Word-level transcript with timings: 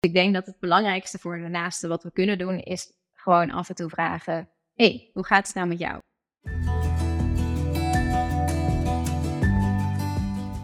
Ik 0.00 0.14
denk 0.14 0.34
dat 0.34 0.46
het 0.46 0.58
belangrijkste 0.60 1.18
voor 1.18 1.38
de 1.38 1.48
naaste 1.48 1.88
wat 1.88 2.02
we 2.02 2.12
kunnen 2.12 2.38
doen 2.38 2.58
is 2.58 2.92
gewoon 3.12 3.50
af 3.50 3.68
en 3.68 3.74
toe 3.74 3.88
vragen: 3.88 4.48
hey, 4.74 5.10
hoe 5.12 5.24
gaat 5.24 5.46
het 5.46 5.56
nou 5.56 5.68
met 5.68 5.78
jou? 5.78 5.98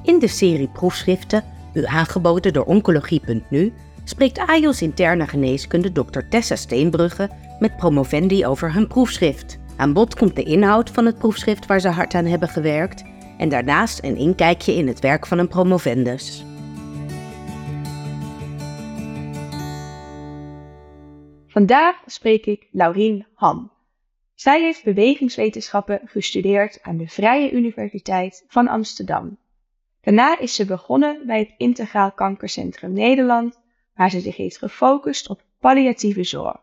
In 0.02 0.18
de 0.18 0.28
serie 0.28 0.68
proefschriften, 0.68 1.44
u 1.74 1.84
aangeboden 1.84 2.52
door 2.52 2.64
Oncologie.nu, 2.64 3.72
spreekt 4.04 4.38
AJOS 4.38 4.82
interne 4.82 5.26
geneeskunde 5.26 5.92
Dr. 5.92 6.20
Tessa 6.30 6.56
Steenbrugge 6.56 7.30
met 7.58 7.76
promovendi 7.76 8.46
over 8.46 8.72
hun 8.72 8.86
proefschrift. 8.86 9.58
Aan 9.76 9.92
bod 9.92 10.14
komt 10.14 10.36
de 10.36 10.42
inhoud 10.42 10.90
van 10.90 11.06
het 11.06 11.18
proefschrift 11.18 11.66
waar 11.66 11.80
ze 11.80 11.88
hard 11.88 12.14
aan 12.14 12.24
hebben 12.24 12.48
gewerkt 12.48 13.04
en 13.38 13.48
daarnaast 13.48 14.02
een 14.02 14.16
inkijkje 14.16 14.72
in 14.72 14.86
het 14.86 15.00
werk 15.00 15.26
van 15.26 15.38
een 15.38 15.48
promovendus. 15.48 16.44
Vandaag 21.56 22.02
spreek 22.06 22.46
ik 22.46 22.68
Laurien 22.70 23.26
Ham. 23.34 23.72
Zij 24.34 24.60
heeft 24.60 24.84
bewegingswetenschappen 24.84 26.00
gestudeerd 26.04 26.82
aan 26.82 26.96
de 26.96 27.08
Vrije 27.08 27.50
Universiteit 27.50 28.44
van 28.48 28.68
Amsterdam. 28.68 29.38
Daarna 30.00 30.38
is 30.38 30.54
ze 30.54 30.64
begonnen 30.64 31.26
bij 31.26 31.38
het 31.38 31.54
Integraal 31.56 32.12
Kankercentrum 32.12 32.92
Nederland, 32.92 33.60
waar 33.94 34.10
ze 34.10 34.20
zich 34.20 34.36
heeft 34.36 34.58
gefocust 34.58 35.28
op 35.28 35.42
palliatieve 35.60 36.24
zorg. 36.24 36.60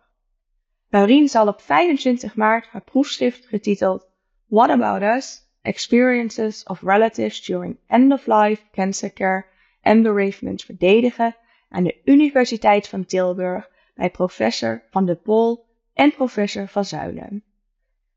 Laurien 0.89 1.27
zal 1.27 1.47
op 1.47 1.61
25 1.61 2.35
maart 2.35 2.67
haar 2.67 2.83
proefschrift 2.83 3.45
getiteld 3.45 4.07
What 4.45 4.69
About 4.69 5.01
Us? 5.01 5.41
Experiences 5.61 6.63
of 6.63 6.81
Relatives 6.81 7.45
During 7.45 7.77
End-of-Life 7.87 8.63
Cancer 8.71 9.13
Care 9.13 9.45
and 9.81 10.03
Bereavement 10.03 10.63
verdedigen 10.63 11.35
aan 11.69 11.83
de 11.83 12.01
Universiteit 12.05 12.87
van 12.87 13.05
Tilburg 13.05 13.71
bij 13.95 14.09
professor 14.09 14.83
Van 14.89 15.05
de 15.05 15.15
Pol 15.15 15.65
en 15.93 16.13
professor 16.13 16.67
Van 16.67 16.85
Zuilen. 16.85 17.43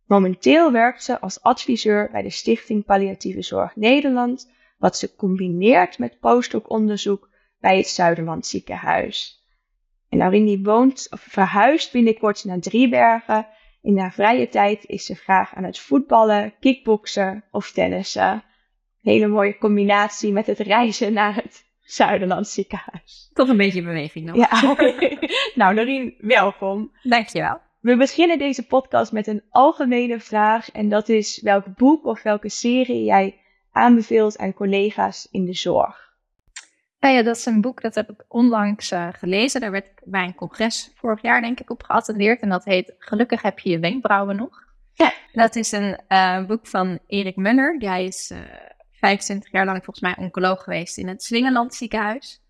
Momenteel 0.06 0.72
werkt 0.72 1.02
ze 1.02 1.20
als 1.20 1.42
adviseur 1.42 2.10
bij 2.10 2.22
de 2.22 2.30
Stichting 2.30 2.84
Palliatieve 2.84 3.42
Zorg 3.42 3.76
Nederland, 3.76 4.50
wat 4.78 4.96
ze 4.96 5.14
combineert 5.14 5.98
met 5.98 6.20
postdoc-onderzoek 6.20 7.28
bij 7.60 7.76
het 7.76 7.88
Zuiderland 7.88 8.46
Ziekenhuis. 8.46 9.44
En 10.08 10.20
Aurini 10.20 10.62
woont 10.62 11.06
of 11.10 11.20
verhuist 11.20 11.92
binnenkort 11.92 12.44
naar 12.44 12.60
Driebergen. 12.60 13.46
In 13.82 13.98
haar 13.98 14.12
vrije 14.12 14.48
tijd 14.48 14.84
is 14.84 15.04
ze 15.04 15.14
graag 15.14 15.54
aan 15.54 15.64
het 15.64 15.78
voetballen, 15.78 16.54
kickboksen 16.60 17.44
of 17.50 17.70
tennissen. 17.70 18.42
Hele 19.02 19.26
mooie 19.26 19.58
combinatie 19.58 20.32
met 20.32 20.46
het 20.46 20.58
reizen 20.58 21.12
naar 21.12 21.34
het 21.34 21.65
Zuiderland 21.86 22.48
ziekenhuis. 22.48 23.30
Toch 23.32 23.48
een 23.48 23.56
beetje 23.56 23.82
beweging 23.82 24.26
nog. 24.26 24.36
Ja. 24.36 24.76
nou, 25.60 25.74
Norien, 25.74 26.14
welkom. 26.18 26.92
Dankjewel. 27.02 27.60
We 27.80 27.96
beginnen 27.96 28.38
deze 28.38 28.66
podcast 28.66 29.12
met 29.12 29.26
een 29.26 29.42
algemene 29.50 30.20
vraag. 30.20 30.70
En 30.70 30.88
dat 30.88 31.08
is 31.08 31.40
welk 31.42 31.76
boek 31.76 32.04
of 32.04 32.22
welke 32.22 32.48
serie 32.48 33.04
jij 33.04 33.40
aanbeveelt 33.72 34.38
aan 34.38 34.54
collega's 34.54 35.28
in 35.30 35.44
de 35.44 35.54
zorg? 35.54 36.14
Nou 37.00 37.14
ja, 37.14 37.22
dat 37.22 37.36
is 37.36 37.46
een 37.46 37.60
boek 37.60 37.82
dat 37.82 37.94
heb 37.94 38.10
ik 38.10 38.24
onlangs 38.28 38.92
uh, 38.92 39.08
gelezen. 39.12 39.60
Daar 39.60 39.70
werd 39.70 39.86
ik 39.86 40.02
bij 40.04 40.24
een 40.24 40.34
congres 40.34 40.92
vorig 40.94 41.22
jaar 41.22 41.40
denk 41.40 41.60
ik 41.60 41.70
op 41.70 41.82
geattendeerd. 41.82 42.40
En 42.40 42.48
dat 42.48 42.64
heet 42.64 42.94
Gelukkig 42.98 43.42
heb 43.42 43.58
je 43.58 43.70
je 43.70 43.78
wenkbrauwen 43.78 44.36
nog. 44.36 44.64
Ja. 44.92 45.12
Dat 45.32 45.56
is 45.56 45.72
een 45.72 46.00
uh, 46.08 46.46
boek 46.46 46.66
van 46.66 46.98
Erik 47.06 47.36
Muller. 47.36 47.76
Hij 47.78 48.04
is 48.04 48.30
uh, 48.30 48.38
25 49.06 49.52
jaar 49.52 49.64
lang 49.64 49.84
volgens 49.84 50.00
mij 50.00 50.24
oncoloog 50.24 50.62
geweest 50.62 50.98
in 50.98 51.08
het 51.08 51.22
Swingeland 51.22 51.74
ziekenhuis. 51.74 52.42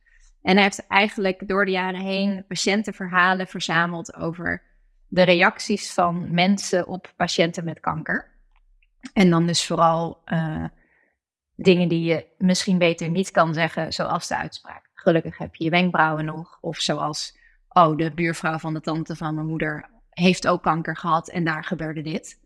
En 0.43 0.55
hij 0.55 0.63
heeft 0.63 0.87
eigenlijk 0.87 1.49
door 1.49 1.65
de 1.65 1.71
jaren 1.71 2.01
heen 2.01 2.45
patiëntenverhalen 2.49 3.47
verzameld 3.47 4.15
over 4.15 4.63
de 5.09 5.23
reacties 5.23 5.93
van 5.93 6.35
mensen 6.35 6.87
op 6.87 7.13
patiënten 7.17 7.65
met 7.65 7.81
kanker. 7.81 8.35
En 9.13 9.31
dan 9.31 9.47
dus 9.47 9.67
vooral 9.67 10.23
uh, 10.27 10.65
dingen 11.55 11.89
die 11.89 12.05
je 12.05 12.27
misschien 12.39 12.79
beter 12.79 13.09
niet 13.09 13.31
kan 13.31 13.55
zeggen, 13.55 13.93
zoals 13.93 14.29
de 14.29 14.37
uitspraak. 14.37 14.91
Gelukkig 14.95 15.39
heb 15.39 15.55
je 15.55 15.65
je 15.65 15.71
wenkbrauwen 15.71 16.25
nog. 16.25 16.59
Of 16.61 16.79
zoals, 16.79 17.39
oh, 17.69 17.97
de 17.97 18.15
buurvrouw 18.15 18.59
van 18.59 18.75
de 18.75 18.81
tante 18.81 19.17
van 19.17 19.35
mijn 19.35 19.47
moeder 19.47 19.91
heeft 20.11 20.47
ook 20.49 20.63
kanker 20.63 20.97
gehad 20.97 21.29
en 21.29 21.45
daar 21.45 21.65
gebeurde 21.65 22.03
dit. 22.03 22.41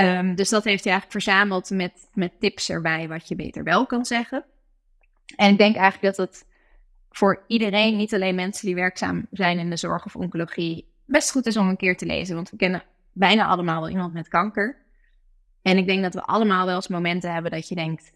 Um, 0.00 0.34
dus 0.34 0.48
dat 0.48 0.64
heeft 0.64 0.84
hij 0.84 0.92
eigenlijk 0.92 1.22
verzameld 1.22 1.70
met, 1.70 2.08
met 2.14 2.40
tips 2.40 2.70
erbij 2.70 3.08
wat 3.08 3.28
je 3.28 3.36
beter 3.36 3.64
wel 3.64 3.86
kan 3.86 4.04
zeggen. 4.04 4.44
En 5.36 5.50
ik 5.50 5.58
denk 5.58 5.76
eigenlijk 5.76 6.16
dat 6.16 6.26
het 6.26 6.46
voor 7.10 7.44
iedereen, 7.46 7.96
niet 7.96 8.14
alleen 8.14 8.34
mensen 8.34 8.66
die 8.66 8.74
werkzaam 8.74 9.26
zijn 9.30 9.58
in 9.58 9.70
de 9.70 9.76
zorg 9.76 10.04
of 10.04 10.16
oncologie, 10.16 10.92
best 11.06 11.30
goed 11.30 11.46
is 11.46 11.56
om 11.56 11.68
een 11.68 11.76
keer 11.76 11.96
te 11.96 12.06
lezen. 12.06 12.34
Want 12.34 12.50
we 12.50 12.56
kennen 12.56 12.82
bijna 13.12 13.46
allemaal 13.46 13.80
wel 13.80 13.90
iemand 13.90 14.12
met 14.12 14.28
kanker. 14.28 14.76
En 15.62 15.76
ik 15.76 15.86
denk 15.86 16.02
dat 16.02 16.14
we 16.14 16.22
allemaal 16.22 16.66
wel 16.66 16.74
eens 16.74 16.88
momenten 16.88 17.32
hebben 17.32 17.50
dat 17.50 17.68
je 17.68 17.74
denkt, 17.74 18.12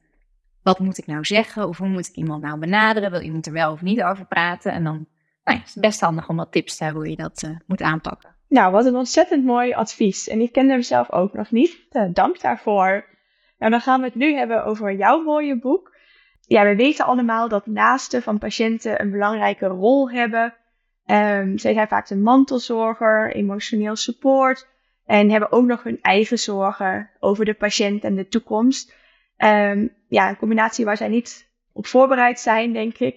wat 0.62 0.78
moet 0.78 0.98
ik 0.98 1.06
nou 1.06 1.24
zeggen? 1.24 1.68
Of 1.68 1.78
hoe 1.78 1.88
moet 1.88 2.08
ik 2.08 2.14
iemand 2.14 2.42
nou 2.42 2.58
benaderen? 2.58 3.10
Wil 3.10 3.20
iemand 3.20 3.46
er 3.46 3.52
wel 3.52 3.72
of 3.72 3.82
niet 3.82 4.02
over 4.02 4.26
praten? 4.26 4.72
En 4.72 4.84
dan 4.84 5.06
nou 5.44 5.58
ja, 5.58 5.64
is 5.64 5.74
het 5.74 5.82
best 5.82 6.00
handig 6.00 6.28
om 6.28 6.36
wat 6.36 6.52
tips 6.52 6.76
te 6.76 6.84
hebben 6.84 7.02
hoe 7.02 7.10
je 7.10 7.16
dat 7.16 7.42
uh, 7.42 7.56
moet 7.66 7.82
aanpakken. 7.82 8.33
Nou, 8.48 8.72
wat 8.72 8.86
een 8.86 8.96
ontzettend 8.96 9.44
mooi 9.44 9.72
advies. 9.72 10.28
En 10.28 10.40
ik 10.40 10.52
kende 10.52 10.72
hem 10.72 10.82
zelf 10.82 11.12
ook 11.12 11.32
nog 11.32 11.50
niet. 11.50 11.86
Uh, 11.92 12.02
dank 12.12 12.40
daarvoor. 12.40 13.04
Nou, 13.58 13.70
dan 13.70 13.80
gaan 13.80 14.00
we 14.00 14.06
het 14.06 14.14
nu 14.14 14.34
hebben 14.34 14.64
over 14.64 14.92
jouw 14.92 15.22
mooie 15.22 15.58
boek. 15.58 15.92
Ja, 16.40 16.64
we 16.64 16.76
weten 16.76 17.04
allemaal 17.04 17.48
dat 17.48 17.66
naasten 17.66 18.22
van 18.22 18.38
patiënten 18.38 19.00
een 19.00 19.10
belangrijke 19.10 19.66
rol 19.66 20.10
hebben. 20.10 20.54
Um, 21.06 21.58
zij 21.58 21.72
zijn 21.72 21.88
vaak 21.88 22.06
de 22.08 22.16
mantelzorger, 22.16 23.34
emotioneel 23.34 23.96
support. 23.96 24.66
En 25.06 25.30
hebben 25.30 25.52
ook 25.52 25.64
nog 25.64 25.82
hun 25.82 25.98
eigen 26.02 26.38
zorgen 26.38 27.10
over 27.20 27.44
de 27.44 27.54
patiënt 27.54 28.04
en 28.04 28.14
de 28.14 28.28
toekomst. 28.28 28.94
Um, 29.38 29.94
ja, 30.08 30.28
een 30.28 30.36
combinatie 30.36 30.84
waar 30.84 30.96
zij 30.96 31.08
niet 31.08 31.50
op 31.72 31.86
voorbereid 31.86 32.40
zijn, 32.40 32.72
denk 32.72 32.98
ik. 32.98 33.16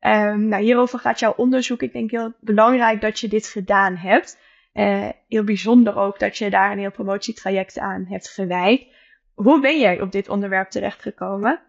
Um, 0.00 0.48
nou, 0.48 0.62
hierover 0.62 0.98
gaat 0.98 1.18
jouw 1.18 1.34
onderzoek. 1.36 1.82
Ik 1.82 1.92
denk 1.92 2.10
heel 2.10 2.32
belangrijk 2.40 3.00
dat 3.00 3.20
je 3.20 3.28
dit 3.28 3.46
gedaan 3.46 3.96
hebt. 3.96 4.38
Uh, 4.76 5.08
heel 5.28 5.44
bijzonder 5.44 5.96
ook 5.96 6.18
dat 6.18 6.38
je 6.38 6.50
daar 6.50 6.72
een 6.72 6.78
heel 6.78 6.90
promotietraject 6.90 7.78
aan 7.78 8.06
hebt 8.08 8.28
gewijd. 8.28 8.86
Hoe 9.34 9.60
ben 9.60 9.80
jij 9.80 10.00
op 10.00 10.12
dit 10.12 10.28
onderwerp 10.28 10.70
terechtgekomen? 10.70 11.60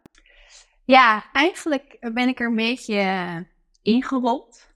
Ja, 0.86 1.26
eigenlijk 1.34 1.98
ben 2.14 2.28
ik 2.28 2.40
er 2.40 2.48
een 2.48 2.56
beetje 2.56 3.46
ingerold. 3.82 4.74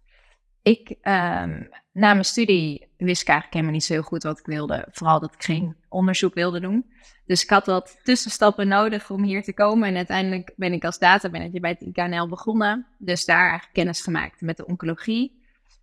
Ik, 0.61 0.89
um, 0.89 1.69
na 1.91 2.13
mijn 2.13 2.25
studie 2.25 2.87
wist 2.97 3.21
ik 3.21 3.27
eigenlijk 3.27 3.53
helemaal 3.53 3.73
niet 3.73 3.83
zo 3.83 3.93
heel 3.93 4.01
goed 4.01 4.23
wat 4.23 4.39
ik 4.39 4.45
wilde. 4.45 4.87
Vooral 4.91 5.19
dat 5.19 5.33
ik 5.33 5.43
geen 5.43 5.75
onderzoek 5.89 6.33
wilde 6.33 6.59
doen. 6.59 6.91
Dus 7.25 7.43
ik 7.43 7.49
had 7.49 7.65
wat 7.65 7.99
tussenstappen 8.03 8.67
nodig 8.67 9.09
om 9.09 9.23
hier 9.23 9.43
te 9.43 9.53
komen. 9.53 9.87
En 9.87 9.95
uiteindelijk 9.95 10.53
ben 10.55 10.73
ik 10.73 10.85
als 10.85 10.99
datamanager 10.99 11.61
bij 11.61 11.77
het 11.79 11.81
IKNL 11.81 12.27
begonnen. 12.27 12.87
Dus 12.97 13.25
daar 13.25 13.41
eigenlijk 13.49 13.73
kennis 13.73 14.01
gemaakt 14.01 14.41
met 14.41 14.57
de 14.57 14.65
oncologie. 14.65 15.39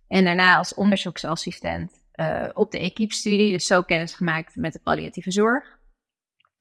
En 0.07 0.23
daarna 0.23 0.57
als 0.57 0.73
onderzoeksassistent 0.73 1.98
uh, 2.19 2.49
op 2.53 2.71
de 2.71 2.79
equipe-studie. 2.79 3.51
Dus 3.51 3.65
zo 3.65 3.81
kennis 3.81 4.13
gemaakt 4.13 4.55
met 4.55 4.73
de 4.73 4.79
palliatieve 4.79 5.31
zorg. 5.31 5.77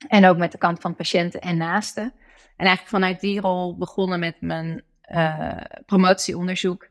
En 0.08 0.26
ook 0.26 0.36
met 0.36 0.52
de 0.52 0.58
kant 0.58 0.80
van 0.80 0.94
patiënten 0.94 1.40
en 1.40 1.56
naasten. 1.56 2.12
En 2.56 2.66
eigenlijk 2.66 2.88
vanuit 2.88 3.20
die 3.20 3.40
rol 3.40 3.76
begonnen 3.76 4.18
met 4.18 4.40
mijn 4.40 4.82
uh, 5.10 5.60
promotieonderzoek. 5.86 6.88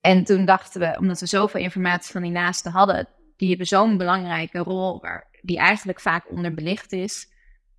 En 0.00 0.24
toen 0.24 0.44
dachten 0.44 0.80
we, 0.80 0.96
omdat 0.98 1.20
we 1.20 1.26
zoveel 1.26 1.60
informatie 1.60 2.12
van 2.12 2.22
die 2.22 2.30
naasten 2.30 2.72
hadden, 2.72 3.08
die 3.36 3.48
hebben 3.48 3.66
zo'n 3.66 3.96
belangrijke 3.96 4.58
rol, 4.58 5.00
waar, 5.00 5.28
die 5.42 5.58
eigenlijk 5.58 6.00
vaak 6.00 6.30
onderbelicht 6.30 6.92
is. 6.92 7.28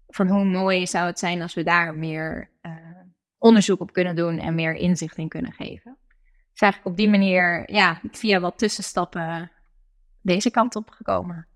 Van 0.08 0.28
hoe 0.28 0.46
mooi 0.46 0.88
zou 0.88 1.06
het 1.06 1.20
zijn 1.20 1.42
als 1.42 1.54
we 1.54 1.64
daar 1.64 1.96
meer 1.96 2.50
uh, 2.62 2.72
onderzoek 3.38 3.80
op 3.80 3.94
kunnen 3.94 4.16
doen 4.16 4.40
en 4.40 4.56
meer 4.56 4.74
inzicht 4.74 5.18
in 5.18 5.30
kunnen 5.30 5.52
geven. 5.52 5.98
Dus 6.52 6.62
eigenlijk 6.62 6.92
op 6.92 6.98
die 6.98 7.10
manier, 7.10 7.72
ja, 7.72 8.02
via 8.12 8.40
wat 8.40 8.58
tussenstappen 8.58 9.52
deze 10.22 10.52
kant 10.52 10.76
op 10.76 10.90
gekomen. 10.90 11.48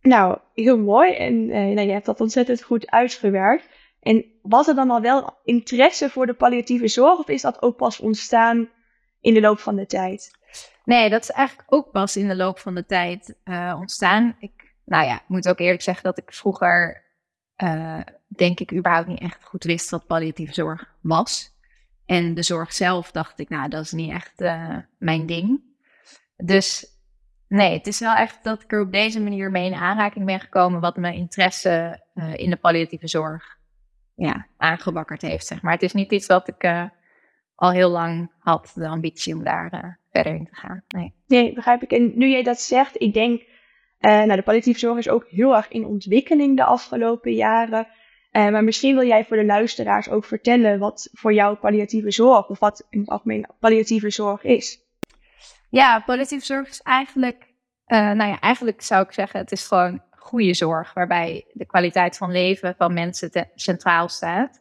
Nou, 0.00 0.38
heel 0.54 0.78
mooi. 0.78 1.14
En 1.14 1.34
uh, 1.34 1.54
nou, 1.54 1.80
je 1.80 1.92
hebt 1.92 2.06
dat 2.06 2.20
ontzettend 2.20 2.62
goed 2.62 2.90
uitgewerkt. 2.90 3.68
En 4.00 4.24
was 4.42 4.68
er 4.68 4.74
dan 4.74 4.90
al 4.90 5.00
wel 5.00 5.38
interesse 5.44 6.10
voor 6.10 6.26
de 6.26 6.34
palliatieve 6.34 6.88
zorg 6.88 7.18
of 7.18 7.28
is 7.28 7.42
dat 7.42 7.62
ook 7.62 7.76
pas 7.76 8.00
ontstaan 8.00 8.68
in 9.20 9.34
de 9.34 9.40
loop 9.40 9.58
van 9.58 9.76
de 9.76 9.86
tijd? 9.86 10.30
Nee, 10.84 11.10
dat 11.10 11.22
is 11.22 11.30
eigenlijk 11.30 11.72
ook 11.72 11.90
pas 11.90 12.16
in 12.16 12.28
de 12.28 12.36
loop 12.36 12.58
van 12.58 12.74
de 12.74 12.86
tijd 12.86 13.36
uh, 13.44 13.76
ontstaan. 13.78 14.36
Ik, 14.38 14.74
nou 14.84 15.06
ja, 15.06 15.14
ik 15.14 15.28
moet 15.28 15.48
ook 15.48 15.58
eerlijk 15.58 15.82
zeggen 15.82 16.04
dat 16.04 16.18
ik 16.18 16.32
vroeger, 16.32 17.04
uh, 17.56 18.00
denk 18.28 18.60
ik, 18.60 18.72
überhaupt 18.72 19.08
niet 19.08 19.20
echt 19.20 19.44
goed 19.44 19.64
wist 19.64 19.90
wat 19.90 20.06
palliatieve 20.06 20.54
zorg 20.54 20.94
was. 21.00 21.50
En 22.06 22.34
de 22.34 22.42
zorg 22.42 22.72
zelf 22.72 23.10
dacht 23.10 23.38
ik, 23.38 23.48
nou, 23.48 23.68
dat 23.68 23.84
is 23.84 23.92
niet 23.92 24.10
echt 24.10 24.40
uh, 24.40 24.76
mijn 24.98 25.26
ding. 25.26 25.62
Dus 26.36 26.86
nee, 27.52 27.72
het 27.72 27.86
is 27.86 28.00
wel 28.00 28.14
echt 28.14 28.44
dat 28.44 28.62
ik 28.62 28.72
er 28.72 28.80
op 28.80 28.92
deze 28.92 29.20
manier 29.20 29.50
mee 29.50 29.66
in 29.66 29.74
aanraking 29.74 30.24
ben 30.24 30.40
gekomen, 30.40 30.80
wat 30.80 30.96
mijn 30.96 31.14
interesse 31.14 32.02
in 32.34 32.50
de 32.50 32.56
palliatieve 32.56 33.08
zorg 33.08 33.58
ja, 34.14 34.46
aangewakkerd 34.56 35.22
heeft, 35.22 35.46
zeg 35.46 35.62
maar. 35.62 35.72
Het 35.72 35.82
is 35.82 35.92
niet 35.92 36.12
iets 36.12 36.26
wat 36.26 36.48
ik 36.48 36.90
al 37.54 37.70
heel 37.70 37.90
lang 37.90 38.32
had, 38.38 38.72
de 38.74 38.88
ambitie 38.88 39.34
om 39.34 39.44
daar 39.44 39.98
verder 40.10 40.34
in 40.34 40.44
te 40.44 40.54
gaan. 40.56 40.82
Nee. 40.88 41.14
nee, 41.26 41.52
begrijp 41.52 41.82
ik. 41.82 41.92
En 41.92 42.12
nu 42.14 42.28
jij 42.28 42.42
dat 42.42 42.60
zegt, 42.60 43.00
ik 43.00 43.14
denk, 43.14 43.42
nou, 43.98 44.36
de 44.36 44.42
palliatieve 44.42 44.78
zorg 44.78 44.98
is 44.98 45.08
ook 45.08 45.26
heel 45.28 45.56
erg 45.56 45.68
in 45.68 45.86
ontwikkeling 45.86 46.56
de 46.56 46.64
afgelopen 46.64 47.32
jaren. 47.32 47.86
Maar 48.32 48.64
misschien 48.64 48.94
wil 48.94 49.06
jij 49.06 49.24
voor 49.24 49.36
de 49.36 49.44
luisteraars 49.44 50.08
ook 50.08 50.24
vertellen 50.24 50.78
wat 50.78 51.08
voor 51.12 51.32
jou 51.32 51.56
palliatieve 51.56 52.10
zorg, 52.10 52.48
of 52.48 52.58
wat 52.58 52.86
in 52.90 53.00
het 53.00 53.08
algemeen 53.08 53.46
palliatieve 53.60 54.10
zorg 54.10 54.42
is. 54.42 54.80
Ja, 55.72 56.00
palliatieve 56.00 56.44
zorg 56.44 56.68
is 56.68 56.80
eigenlijk, 56.82 57.54
uh, 57.86 57.98
nou 57.98 58.30
ja, 58.30 58.40
eigenlijk 58.40 58.82
zou 58.82 59.04
ik 59.04 59.12
zeggen, 59.12 59.40
het 59.40 59.52
is 59.52 59.66
gewoon 59.66 60.02
goede 60.10 60.54
zorg, 60.54 60.92
waarbij 60.92 61.44
de 61.52 61.66
kwaliteit 61.66 62.16
van 62.16 62.30
leven 62.30 62.74
van 62.78 62.92
mensen 62.92 63.50
centraal 63.54 64.08
staat. 64.08 64.60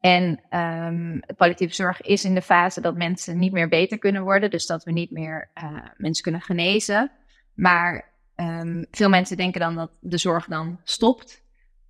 En 0.00 0.40
um, 0.58 1.20
palliatieve 1.36 1.74
zorg 1.74 2.00
is 2.00 2.24
in 2.24 2.34
de 2.34 2.42
fase 2.42 2.80
dat 2.80 2.96
mensen 2.96 3.38
niet 3.38 3.52
meer 3.52 3.68
beter 3.68 3.98
kunnen 3.98 4.22
worden, 4.22 4.50
dus 4.50 4.66
dat 4.66 4.84
we 4.84 4.92
niet 4.92 5.10
meer 5.10 5.50
uh, 5.62 5.86
mensen 5.96 6.22
kunnen 6.22 6.40
genezen. 6.40 7.10
Maar 7.54 8.12
um, 8.36 8.86
veel 8.90 9.08
mensen 9.08 9.36
denken 9.36 9.60
dan 9.60 9.74
dat 9.74 9.90
de 10.00 10.18
zorg 10.18 10.46
dan 10.46 10.80
stopt. 10.84 11.42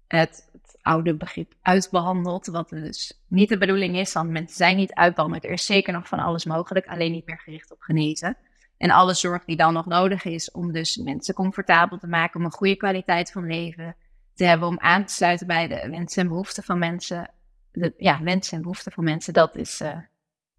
Het, 0.07 0.49
het, 0.53 0.79
oude 0.83 1.17
begrip 1.17 1.55
uitbehandeld, 1.63 2.47
wat 2.47 2.69
dus 2.69 3.23
niet 3.29 3.49
de 3.49 3.59
bedoeling 3.59 3.97
is, 3.97 4.13
want 4.13 4.31
mensen 4.31 4.57
zijn 4.57 4.77
niet 4.77 4.95
uitbehandeld. 4.95 5.45
Er 5.45 5.51
is 5.51 5.67
zeker 5.67 5.93
nog 5.93 6.09
van 6.09 6.19
alles 6.19 6.45
mogelijk, 6.45 6.87
alleen 6.87 7.13
niet 7.13 7.27
meer 7.27 7.39
gericht 7.39 7.73
op 7.73 7.81
genezen. 7.81 8.37
En 8.81 8.91
alle 8.91 9.15
zorg 9.15 9.45
die 9.45 9.57
dan 9.57 9.73
nog 9.73 9.87
nodig 9.87 10.25
is 10.25 10.51
om 10.51 10.73
dus 10.73 10.97
mensen 10.97 11.35
comfortabel 11.35 11.99
te 11.99 12.07
maken, 12.07 12.41
om 12.41 12.47
een 12.47 12.53
goede 12.53 12.77
kwaliteit 12.77 13.33
van 13.33 13.47
leven 13.47 13.97
te 14.35 14.45
hebben, 14.45 14.69
om 14.69 14.79
aan 14.79 15.05
te 15.05 15.13
sluiten 15.13 15.47
bij 15.47 15.69
de 15.69 15.89
wensen 15.91 16.23
en 16.23 16.29
behoeften 16.29 16.63
van 16.63 16.79
mensen. 16.79 17.31
De, 17.73 17.95
ja, 17.97 18.23
wensen 18.23 18.57
en 18.57 18.63
behoeften 18.63 18.93
van 18.93 19.05
mensen, 19.05 19.33
dat 19.33 19.57
is 19.57 19.81
uh, 19.81 19.97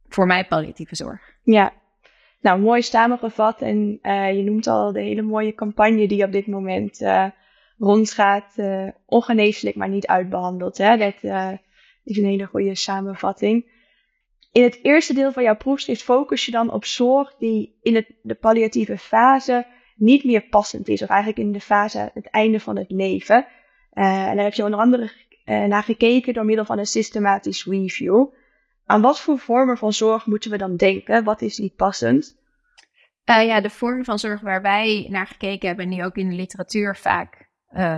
voor 0.07 0.25
mij 0.25 0.47
palliatieve 0.47 0.95
zorg. 0.95 1.21
Ja, 1.43 1.73
nou 2.41 2.59
mooi 2.59 2.81
samengevat. 2.81 3.61
En 3.61 3.99
uh, 4.01 4.33
je 4.35 4.43
noemt 4.43 4.67
al 4.67 4.91
de 4.91 5.01
hele 5.01 5.21
mooie 5.21 5.53
campagne 5.53 6.07
die 6.07 6.25
op 6.25 6.31
dit 6.31 6.47
moment 6.47 7.01
uh, 7.01 7.25
rondgaat. 7.77 8.55
ongeneeslijk, 9.05 9.75
maar 9.75 9.89
niet 9.89 10.07
uitbehandeld. 10.07 10.77
Hè? 10.77 10.97
Dat 10.97 11.23
is 12.03 12.17
een 12.17 12.25
hele 12.25 12.45
goede 12.45 12.75
samenvatting. 12.75 13.70
In 14.51 14.63
het 14.63 14.79
eerste 14.81 15.13
deel 15.13 15.31
van 15.31 15.43
jouw 15.43 15.55
proefschrift 15.55 16.03
focus 16.03 16.45
je 16.45 16.51
dan 16.51 16.71
op 16.71 16.85
zorg 16.85 17.35
die 17.37 17.77
in 17.81 17.95
het, 17.95 18.13
de 18.21 18.35
palliatieve 18.35 18.97
fase 18.97 19.67
niet 19.95 20.23
meer 20.23 20.41
passend 20.41 20.87
is, 20.87 21.01
of 21.01 21.09
eigenlijk 21.09 21.39
in 21.39 21.51
de 21.51 21.59
fase 21.59 22.11
het 22.13 22.29
einde 22.29 22.59
van 22.59 22.77
het 22.77 22.91
leven. 22.91 23.45
Uh, 23.93 24.27
en 24.27 24.35
daar 24.35 24.43
heb 24.43 24.53
je 24.53 24.63
onder 24.63 24.79
andere 24.79 25.11
uh, 25.45 25.63
naar 25.63 25.83
gekeken 25.83 26.33
door 26.33 26.45
middel 26.45 26.65
van 26.65 26.77
een 26.77 26.85
systematisch 26.85 27.65
review. 27.65 28.25
Aan 28.85 29.01
wat 29.01 29.19
voor 29.19 29.39
vormen 29.39 29.77
van 29.77 29.93
zorg 29.93 30.25
moeten 30.25 30.51
we 30.51 30.57
dan 30.57 30.75
denken? 30.75 31.23
Wat 31.23 31.41
is 31.41 31.57
niet 31.57 31.75
passend? 31.75 32.39
Uh, 33.29 33.45
ja, 33.45 33.61
de 33.61 33.69
vormen 33.69 34.05
van 34.05 34.19
zorg 34.19 34.41
waar 34.41 34.61
wij 34.61 35.07
naar 35.09 35.27
gekeken 35.27 35.67
hebben, 35.67 35.85
en 35.85 35.91
die 35.91 36.05
ook 36.05 36.15
in 36.15 36.29
de 36.29 36.35
literatuur 36.35 36.95
vaak 36.95 37.49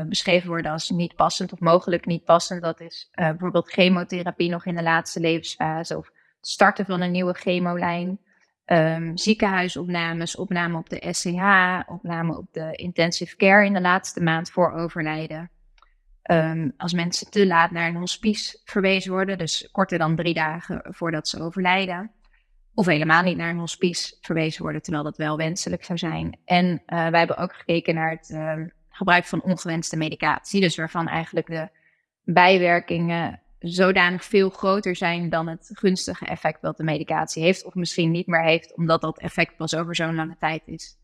beschreven 0.07 0.49
worden 0.49 0.71
als 0.71 0.89
niet 0.89 1.15
passend 1.15 1.53
of 1.53 1.59
mogelijk 1.59 2.06
niet 2.06 2.23
passend, 2.23 2.61
dat 2.61 2.79
is 2.79 3.09
bijvoorbeeld 3.11 3.71
chemotherapie 3.71 4.49
nog 4.49 4.65
in 4.65 4.75
de 4.75 4.83
laatste 4.83 5.19
levensfase 5.19 5.97
of 5.97 6.11
starten 6.48 6.86
van 6.86 7.01
een 7.01 7.12
nieuwe 7.12 7.34
chemolijn, 7.34 8.19
um, 8.66 9.18
ziekenhuisopnames, 9.18 10.36
opname 10.36 10.78
op 10.78 10.90
de 10.90 11.07
SCH, 11.12 11.80
opname 11.86 12.38
op 12.38 12.48
de 12.51 12.72
intensive 12.72 13.36
care 13.36 13.66
in 13.66 13.74
de 13.74 13.81
laatste 13.81 14.24
maand 14.24 14.50
voor 14.50 14.72
overlijden. 14.72 15.50
Um, 16.31 16.74
als 16.78 16.94
mensen 16.94 17.31
te 17.31 17.48
laat 17.48 17.72
naar 17.72 17.88
een 17.88 17.95
hospice 17.95 18.60
verwezen 18.63 19.12
worden, 19.12 19.38
dus 19.38 19.69
korter 19.72 19.98
dan 19.98 20.16
drie 20.16 20.34
dagen 20.34 20.81
voordat 20.90 21.28
ze 21.28 21.42
overlijden. 21.42 22.12
Of 22.74 22.86
helemaal 22.86 23.24
niet 23.24 23.38
naar 23.38 23.50
een 23.50 23.57
hospice 23.57 24.18
verwezen 24.22 24.63
worden, 24.63 24.81
terwijl 24.81 25.04
dat 25.04 25.18
wel 25.18 25.38
wenselijk 25.38 25.84
zou 25.84 25.98
zijn. 25.98 26.40
En 26.45 26.66
uh, 26.66 27.07
wij 27.07 27.19
hebben 27.19 27.38
ook 27.38 27.54
gekeken 27.54 27.95
naar 27.95 28.10
het 28.10 28.30
uh, 28.30 28.54
gebruik 28.90 29.25
van 29.25 29.42
ongewenste 29.42 29.98
medicatie, 29.98 30.62
dus 30.62 30.75
waarvan 30.75 31.07
eigenlijk 31.07 31.48
de 31.48 31.69
bijwerkingen 32.24 33.42
zodanig 33.63 34.25
veel 34.25 34.50
groter 34.50 34.95
zijn 34.95 35.30
dan 35.30 35.48
het 35.48 35.69
gunstige 35.74 36.25
effect 36.25 36.62
wat 36.62 36.77
de 36.77 36.83
medicatie 36.83 37.44
heeft, 37.44 37.65
of 37.65 37.74
misschien 37.74 38.12
niet 38.12 38.27
meer 38.27 38.44
heeft, 38.44 38.75
omdat 38.75 39.01
dat 39.01 39.19
effect 39.19 39.57
pas 39.57 39.75
over 39.75 39.95
zo'n 39.95 40.15
lange 40.15 40.36
tijd 40.39 40.62
is. 40.65 40.98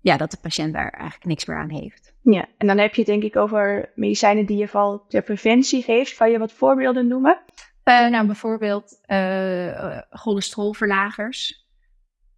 Ja, 0.00 0.16
dat 0.16 0.30
de 0.30 0.38
patiënt 0.42 0.72
daar 0.72 0.90
eigenlijk 0.90 1.24
niks 1.24 1.44
meer 1.44 1.56
aan 1.56 1.70
heeft. 1.70 2.14
Ja, 2.22 2.48
en 2.58 2.66
dan 2.66 2.78
heb 2.78 2.94
je 2.94 3.00
het 3.00 3.10
denk 3.10 3.22
ik 3.22 3.36
over 3.36 3.92
medicijnen 3.94 4.46
die 4.46 4.56
je 4.56 4.68
vooral 4.68 5.04
ter 5.08 5.22
preventie 5.22 5.82
geeft. 5.82 6.16
Kan 6.16 6.30
je 6.30 6.38
wat 6.38 6.52
voorbeelden 6.52 7.06
noemen? 7.06 7.40
Uh, 7.84 8.08
nou, 8.08 8.26
bijvoorbeeld 8.26 9.00
uh, 9.06 9.98
cholesterolverlagers. 10.10 11.68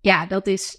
Ja, 0.01 0.27
dat 0.27 0.47
is 0.47 0.77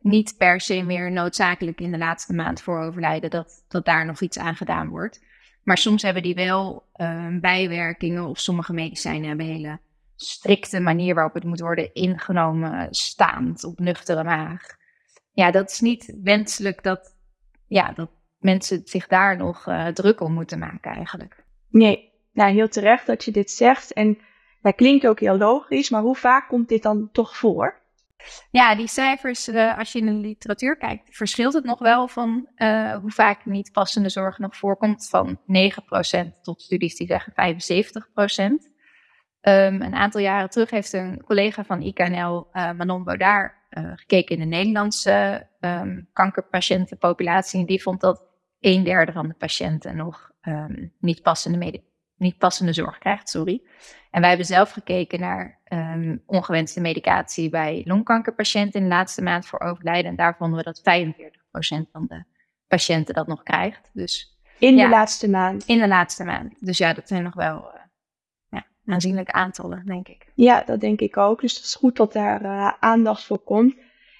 niet 0.00 0.34
per 0.38 0.60
se 0.60 0.82
meer 0.82 1.12
noodzakelijk 1.12 1.80
in 1.80 1.90
de 1.90 1.98
laatste 1.98 2.34
maand 2.34 2.62
voor 2.62 2.80
overlijden 2.80 3.30
dat, 3.30 3.64
dat 3.68 3.84
daar 3.84 4.06
nog 4.06 4.20
iets 4.20 4.38
aan 4.38 4.56
gedaan 4.56 4.88
wordt. 4.88 5.24
Maar 5.64 5.78
soms 5.78 6.02
hebben 6.02 6.22
die 6.22 6.34
wel 6.34 6.86
uh, 6.96 7.26
bijwerkingen 7.40 8.24
of 8.24 8.38
sommige 8.38 8.72
medicijnen 8.72 9.28
hebben 9.28 9.46
hele 9.46 9.78
strikte 10.16 10.80
manier 10.80 11.14
waarop 11.14 11.34
het 11.34 11.44
moet 11.44 11.60
worden 11.60 11.94
ingenomen, 11.94 12.88
staand 12.90 13.64
op 13.64 13.78
nuchtere 13.78 14.24
maag. 14.24 14.62
Ja, 15.32 15.50
dat 15.50 15.70
is 15.70 15.80
niet 15.80 16.16
wenselijk 16.22 16.82
dat, 16.82 17.16
ja, 17.66 17.92
dat 17.92 18.10
mensen 18.38 18.80
zich 18.84 19.06
daar 19.06 19.36
nog 19.36 19.66
uh, 19.66 19.86
druk 19.86 20.20
om 20.20 20.32
moeten 20.32 20.58
maken 20.58 20.92
eigenlijk. 20.92 21.44
Nee, 21.70 22.12
nou 22.32 22.52
heel 22.52 22.68
terecht 22.68 23.06
dat 23.06 23.24
je 23.24 23.30
dit 23.30 23.50
zegt. 23.50 23.92
En 23.92 24.18
dat 24.62 24.74
klinkt 24.74 25.06
ook 25.06 25.20
heel 25.20 25.36
logisch, 25.36 25.90
maar 25.90 26.02
hoe 26.02 26.16
vaak 26.16 26.48
komt 26.48 26.68
dit 26.68 26.82
dan 26.82 27.08
toch 27.12 27.36
voor? 27.36 27.82
Ja, 28.50 28.74
die 28.74 28.88
cijfers, 28.88 29.48
uh, 29.48 29.78
als 29.78 29.92
je 29.92 29.98
in 29.98 30.06
de 30.06 30.12
literatuur 30.12 30.76
kijkt, 30.76 31.16
verschilt 31.16 31.54
het 31.54 31.64
nog 31.64 31.78
wel 31.78 32.08
van 32.08 32.48
uh, 32.56 32.96
hoe 32.96 33.10
vaak 33.10 33.44
niet 33.44 33.72
passende 33.72 34.08
zorg 34.08 34.38
nog 34.38 34.56
voorkomt. 34.56 35.08
Van 35.08 35.38
9% 35.38 36.40
tot 36.42 36.62
studies 36.62 36.96
die 36.96 37.06
zeggen 37.06 37.32
75%. 37.32 37.36
Um, 38.46 38.60
ehm, 39.40 39.82
een 39.82 39.94
aantal 39.94 40.20
jaren 40.20 40.50
terug 40.50 40.70
heeft 40.70 40.92
een 40.92 41.22
collega 41.24 41.64
van 41.64 41.82
IKNL, 41.82 42.48
eh, 42.52 42.72
Manon 42.72 43.04
Baudard, 43.04 43.52
gekeken 43.94 44.36
in 44.36 44.40
de 44.40 44.56
Nederlandse 44.56 45.46
um, 45.60 46.08
kankerpatiëntenpopulatie. 46.12 47.60
En 47.60 47.66
die 47.66 47.82
vond 47.82 48.00
dat 48.00 48.22
een 48.60 48.84
derde 48.84 49.12
van 49.12 49.28
de 49.28 49.34
patiënten 49.34 49.96
nog 49.96 50.30
um, 50.42 50.92
niet, 50.98 51.22
passende 51.22 51.58
niet 52.24 52.38
passende 52.38 52.72
zorg 52.72 52.98
krijgt. 52.98 53.28
Sorry. 53.28 53.62
En 54.10 54.20
wij 54.20 54.28
hebben 54.28 54.46
zelf 54.46 54.70
gekeken 54.70 55.20
naar 55.20 55.60
um, 55.68 56.22
ongewenste 56.26 56.80
medicatie 56.80 57.48
bij 57.50 57.82
longkankerpatiënten 57.84 58.80
in 58.80 58.88
de 58.88 58.94
laatste 58.94 59.22
maand 59.22 59.46
voor 59.46 59.60
overlijden. 59.60 60.10
En 60.10 60.16
daar 60.16 60.36
vonden 60.36 60.58
we 60.58 60.64
dat 60.64 60.80
45% 60.80 61.90
van 61.92 62.06
de 62.06 62.24
patiënten 62.68 63.14
dat 63.14 63.26
nog 63.26 63.42
krijgt. 63.42 63.90
Dus, 63.92 64.38
in 64.58 64.76
de 64.76 64.88
laatste 64.88 65.30
maand? 65.30 65.64
In 65.66 65.78
de 65.78 65.88
laatste 65.88 66.24
maand. 66.24 66.66
Dus 66.66 66.78
ja, 66.78 66.92
dat 66.92 67.08
zijn 67.08 67.22
nog 67.22 67.34
wel 67.34 67.70
uh, 67.74 67.80
ja, 68.48 68.66
aanzienlijke 68.86 69.32
aantallen, 69.32 69.86
denk 69.86 70.08
ik. 70.08 70.32
Ja, 70.34 70.62
dat 70.66 70.80
denk 70.80 71.00
ik 71.00 71.16
ook. 71.16 71.40
Dus 71.40 71.54
het 71.54 71.64
is 71.64 71.74
goed 71.74 71.96
dat 71.96 72.12
daar 72.12 72.42
uh, 72.42 72.72
aandacht 72.80 73.24
voor 73.24 73.38
komt. 73.38 73.74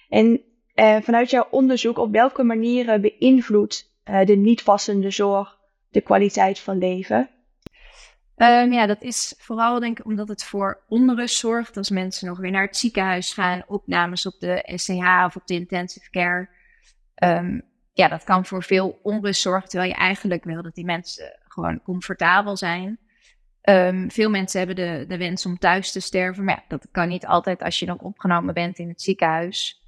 En 0.09 0.40
uh, 0.75 0.97
vanuit 1.00 1.31
jouw 1.31 1.47
onderzoek, 1.50 1.99
op 1.99 2.12
welke 2.12 2.43
manieren 2.43 3.00
beïnvloedt 3.00 3.93
de 4.25 4.37
niet 4.37 4.64
passende 4.64 5.11
zorg 5.11 5.59
de 5.90 6.00
kwaliteit 6.00 6.59
van 6.59 6.78
leven? 6.78 7.31
Um, 8.37 8.73
ja, 8.73 8.87
dat 8.87 9.03
is 9.03 9.35
vooral 9.38 9.81
denk 9.81 9.99
ik 9.99 10.05
omdat 10.05 10.29
het 10.29 10.45
voor 10.45 10.83
onrust 10.88 11.37
zorgt. 11.37 11.76
Als 11.76 11.91
mensen 11.91 12.29
nog 12.29 12.38
weer 12.38 12.50
naar 12.50 12.67
het 12.67 12.76
ziekenhuis 12.76 13.33
gaan, 13.33 13.62
opnames 13.67 14.26
op 14.26 14.35
de 14.38 14.73
SCH 14.75 15.25
of 15.25 15.37
op 15.37 15.47
de 15.47 15.55
intensive 15.55 16.11
care. 16.11 16.49
Um, 17.25 17.62
ja, 17.93 18.09
dat 18.09 18.25
kan 18.25 18.47
voor 18.47 18.62
veel 18.62 19.00
onrust 19.03 19.41
zorgen, 19.41 19.69
terwijl 19.69 19.91
je 19.91 19.97
eigenlijk 19.97 20.45
wil 20.45 20.62
dat 20.62 20.75
die 20.75 20.85
mensen 20.85 21.38
gewoon 21.49 21.83
comfortabel 21.83 22.57
zijn. 22.57 22.99
Um, 23.62 24.11
veel 24.11 24.31
mensen 24.31 24.59
hebben 24.59 24.76
de, 24.76 25.05
de 25.09 25.17
wens 25.17 25.47
om 25.47 25.59
thuis 25.59 25.93
te 25.93 26.00
sterven, 26.00 26.45
maar 26.45 26.55
ja, 26.55 26.64
dat 26.69 26.88
kan 26.91 27.09
niet 27.09 27.26
altijd 27.26 27.62
als 27.62 27.79
je 27.79 27.87
nog 27.87 27.99
opgenomen 27.99 28.55
bent 28.55 28.79
in 28.79 28.88
het 28.88 29.03
ziekenhuis. 29.03 29.83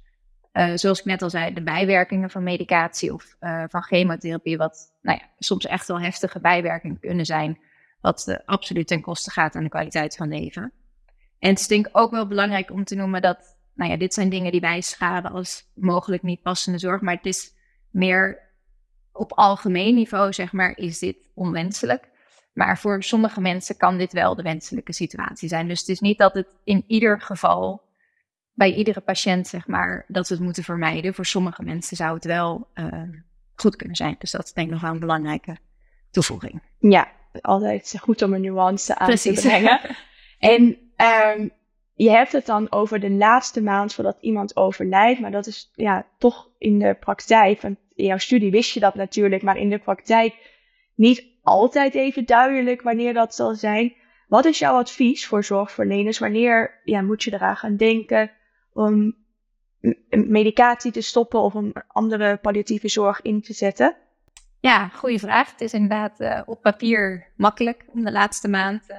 Uh, 0.53 0.71
zoals 0.75 0.99
ik 0.99 1.05
net 1.05 1.21
al 1.21 1.29
zei, 1.29 1.53
de 1.53 1.63
bijwerkingen 1.63 2.29
van 2.29 2.43
medicatie 2.43 3.13
of 3.13 3.35
uh, 3.39 3.63
van 3.67 3.83
chemotherapie, 3.83 4.57
wat 4.57 4.93
nou 5.01 5.19
ja, 5.21 5.27
soms 5.37 5.65
echt 5.65 5.87
wel 5.87 6.01
heftige 6.01 6.39
bijwerkingen 6.39 6.99
kunnen 6.99 7.25
zijn 7.25 7.59
wat 8.01 8.27
uh, 8.27 8.35
absoluut 8.45 8.87
ten 8.87 9.01
koste 9.01 9.31
gaat 9.31 9.55
aan 9.55 9.63
de 9.63 9.69
kwaliteit 9.69 10.15
van 10.15 10.27
leven. 10.27 10.71
En 11.39 11.49
het 11.49 11.59
is 11.59 11.67
denk 11.67 11.87
ik 11.87 11.97
ook 11.97 12.11
wel 12.11 12.27
belangrijk 12.27 12.71
om 12.71 12.83
te 12.83 12.95
noemen 12.95 13.21
dat, 13.21 13.57
nou 13.73 13.91
ja, 13.91 13.97
dit 13.97 14.13
zijn 14.13 14.29
dingen 14.29 14.51
die 14.51 14.61
wij 14.61 14.81
schaden 14.81 15.31
als 15.31 15.71
mogelijk 15.75 16.23
niet 16.23 16.41
passende 16.41 16.79
zorg, 16.79 17.01
maar 17.01 17.15
het 17.15 17.25
is 17.25 17.53
meer 17.91 18.45
op 19.11 19.33
algemeen 19.33 19.95
niveau, 19.95 20.33
zeg 20.33 20.51
maar, 20.51 20.77
is 20.77 20.99
dit 20.99 21.17
onwenselijk. 21.33 22.09
Maar 22.53 22.77
voor 22.77 23.03
sommige 23.03 23.41
mensen 23.41 23.77
kan 23.77 23.97
dit 23.97 24.13
wel 24.13 24.35
de 24.35 24.41
wenselijke 24.41 24.93
situatie 24.93 25.49
zijn. 25.49 25.67
Dus 25.67 25.79
het 25.79 25.89
is 25.89 25.99
niet 25.99 26.17
dat 26.17 26.33
het 26.33 26.47
in 26.63 26.83
ieder 26.87 27.21
geval, 27.21 27.81
bij 28.53 28.73
iedere 28.73 29.01
patiënt, 29.01 29.47
zeg 29.47 29.67
maar, 29.67 30.05
dat 30.07 30.27
we 30.27 30.33
het 30.33 30.43
moeten 30.43 30.63
vermijden. 30.63 31.13
Voor 31.13 31.25
sommige 31.25 31.63
mensen 31.63 31.97
zou 31.97 32.13
het 32.13 32.25
wel 32.25 32.67
uh, 32.73 33.03
goed 33.55 33.75
kunnen 33.75 33.95
zijn. 33.95 34.15
Dus 34.19 34.31
dat 34.31 34.45
is 34.45 34.53
denk 34.53 34.67
ik 34.67 34.73
nog 34.73 34.81
wel 34.81 34.91
een 34.91 34.99
belangrijke 34.99 35.57
toevoeging. 36.11 36.61
Ja, 36.79 37.11
altijd 37.41 37.95
goed 38.01 38.21
om 38.21 38.33
een 38.33 38.41
nuance 38.41 38.95
aan 38.95 39.15
te 39.15 39.31
brengen. 39.33 39.79
en 40.39 40.77
um, 40.97 41.51
je 41.93 42.09
hebt 42.09 42.31
het 42.31 42.45
dan 42.45 42.71
over 42.71 42.99
de 42.99 43.11
laatste 43.11 43.61
maand 43.61 43.93
voordat 43.93 44.17
iemand 44.19 44.55
overlijdt, 44.55 45.19
maar 45.19 45.31
dat 45.31 45.47
is 45.47 45.71
ja, 45.75 46.05
toch 46.17 46.49
in 46.57 46.79
de 46.79 46.97
praktijk, 46.99 47.59
van 47.59 47.77
in 47.95 48.05
jouw 48.05 48.17
studie 48.17 48.51
wist 48.51 48.73
je 48.73 48.79
dat 48.79 48.95
natuurlijk, 48.95 49.43
maar 49.43 49.57
in 49.57 49.69
de 49.69 49.79
praktijk 49.79 50.35
niet 50.95 51.25
altijd 51.43 51.95
even 51.95 52.25
duidelijk 52.25 52.81
wanneer 52.81 53.13
dat 53.13 53.35
zal 53.35 53.55
zijn. 53.55 53.93
Wat 54.27 54.45
is 54.45 54.59
jouw 54.59 54.77
advies 54.77 55.27
voor 55.27 55.43
zorgverleners? 55.43 56.19
Wanneer 56.19 56.81
ja, 56.83 57.01
moet 57.01 57.23
je 57.23 57.33
eraan 57.33 57.55
gaan 57.55 57.75
denken 57.75 58.31
om 58.73 59.15
medicatie 60.09 60.91
te 60.91 61.01
stoppen 61.01 61.39
of 61.39 61.55
om 61.55 61.73
andere 61.87 62.37
palliatieve 62.37 62.87
zorg 62.87 63.21
in 63.21 63.41
te 63.41 63.53
zetten? 63.53 63.95
Ja, 64.59 64.87
goede 64.87 65.19
vraag. 65.19 65.51
Het 65.51 65.61
is 65.61 65.73
inderdaad 65.73 66.19
uh, 66.19 66.41
op 66.45 66.61
papier 66.61 67.31
makkelijk 67.35 67.85
om 67.87 68.03
de 68.03 68.11
laatste 68.11 68.47
maand 68.47 68.89
uh, 68.89 68.97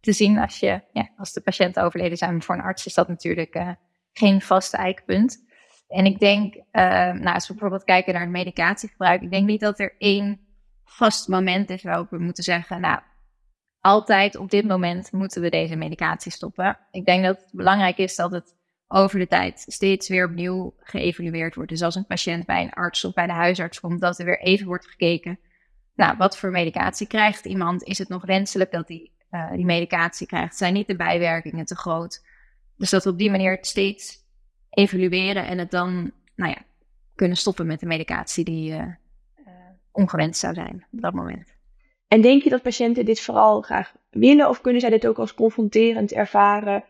te 0.00 0.12
zien 0.12 0.38
als, 0.38 0.60
je, 0.60 0.80
ja, 0.92 1.08
als 1.16 1.32
de 1.32 1.40
patiënten 1.40 1.82
overleden 1.82 2.18
zijn. 2.18 2.42
Voor 2.42 2.54
een 2.54 2.60
arts 2.60 2.86
is 2.86 2.94
dat 2.94 3.08
natuurlijk 3.08 3.54
uh, 3.54 3.70
geen 4.12 4.40
vast 4.40 4.74
eikpunt. 4.74 5.46
En 5.88 6.04
ik 6.04 6.18
denk, 6.18 6.54
nou, 6.72 7.34
als 7.34 7.46
we 7.46 7.52
bijvoorbeeld 7.52 7.84
kijken 7.84 8.12
naar 8.12 8.22
het 8.22 8.30
medicatiegebruik, 8.30 9.22
ik 9.22 9.30
denk 9.30 9.46
niet 9.46 9.60
dat 9.60 9.78
er 9.78 9.94
één 9.98 10.40
vast 10.84 11.28
moment 11.28 11.70
is 11.70 11.82
waarop 11.82 12.10
we 12.10 12.18
moeten 12.18 12.44
zeggen, 12.44 12.80
nou, 12.80 13.00
altijd 13.80 14.36
op 14.36 14.50
dit 14.50 14.66
moment 14.66 15.12
moeten 15.12 15.42
we 15.42 15.50
deze 15.50 15.76
medicatie 15.76 16.32
stoppen. 16.32 16.78
Ik 16.90 17.04
denk 17.04 17.24
dat 17.24 17.36
het 17.36 17.50
belangrijk 17.52 17.98
is 17.98 18.16
dat 18.16 18.30
het 18.30 18.56
over 18.88 19.18
de 19.18 19.26
tijd 19.26 19.64
steeds 19.66 20.08
weer 20.08 20.26
opnieuw 20.26 20.74
geëvalueerd 20.78 21.54
wordt. 21.54 21.70
Dus 21.70 21.82
als 21.82 21.94
een 21.94 22.06
patiënt 22.06 22.46
bij 22.46 22.62
een 22.62 22.72
arts 22.72 23.04
of 23.04 23.12
bij 23.12 23.26
de 23.26 23.32
huisarts 23.32 23.80
komt, 23.80 24.00
dat 24.00 24.18
er 24.18 24.24
weer 24.24 24.40
even 24.40 24.66
wordt 24.66 24.86
gekeken. 24.86 25.38
Nou, 25.94 26.16
wat 26.16 26.38
voor 26.38 26.50
medicatie 26.50 27.06
krijgt 27.06 27.44
iemand? 27.44 27.82
Is 27.82 27.98
het 27.98 28.08
nog 28.08 28.24
wenselijk 28.24 28.70
dat 28.70 28.86
die, 28.86 29.12
uh, 29.30 29.52
die 29.52 29.64
medicatie 29.64 30.26
krijgt? 30.26 30.56
Zijn 30.56 30.72
niet 30.72 30.86
de 30.86 30.96
bijwerkingen 30.96 31.64
te 31.64 31.76
groot? 31.76 32.24
Dus 32.76 32.90
dat 32.90 33.04
we 33.04 33.10
op 33.10 33.18
die 33.18 33.30
manier 33.30 33.58
steeds 33.60 34.26
evalueren 34.70 35.46
en 35.46 35.58
het 35.58 35.70
dan, 35.70 36.12
nou 36.34 36.50
ja, 36.50 36.62
kunnen 37.14 37.36
stoppen 37.36 37.66
met 37.66 37.80
de 37.80 37.86
medicatie 37.86 38.44
die 38.44 38.70
uh, 38.70 38.76
uh, 38.76 38.86
ongewenst 39.92 40.40
zou 40.40 40.54
zijn 40.54 40.86
op 40.92 41.00
dat 41.00 41.14
moment. 41.14 41.56
En 42.08 42.20
denk 42.20 42.42
je 42.42 42.50
dat 42.50 42.62
patiënten 42.62 43.04
dit 43.04 43.20
vooral 43.20 43.60
graag 43.60 43.92
willen 44.10 44.48
of 44.48 44.60
kunnen 44.60 44.80
zij 44.80 44.90
dit 44.90 45.06
ook 45.06 45.18
als 45.18 45.34
confronterend 45.34 46.12
ervaren? 46.12 46.84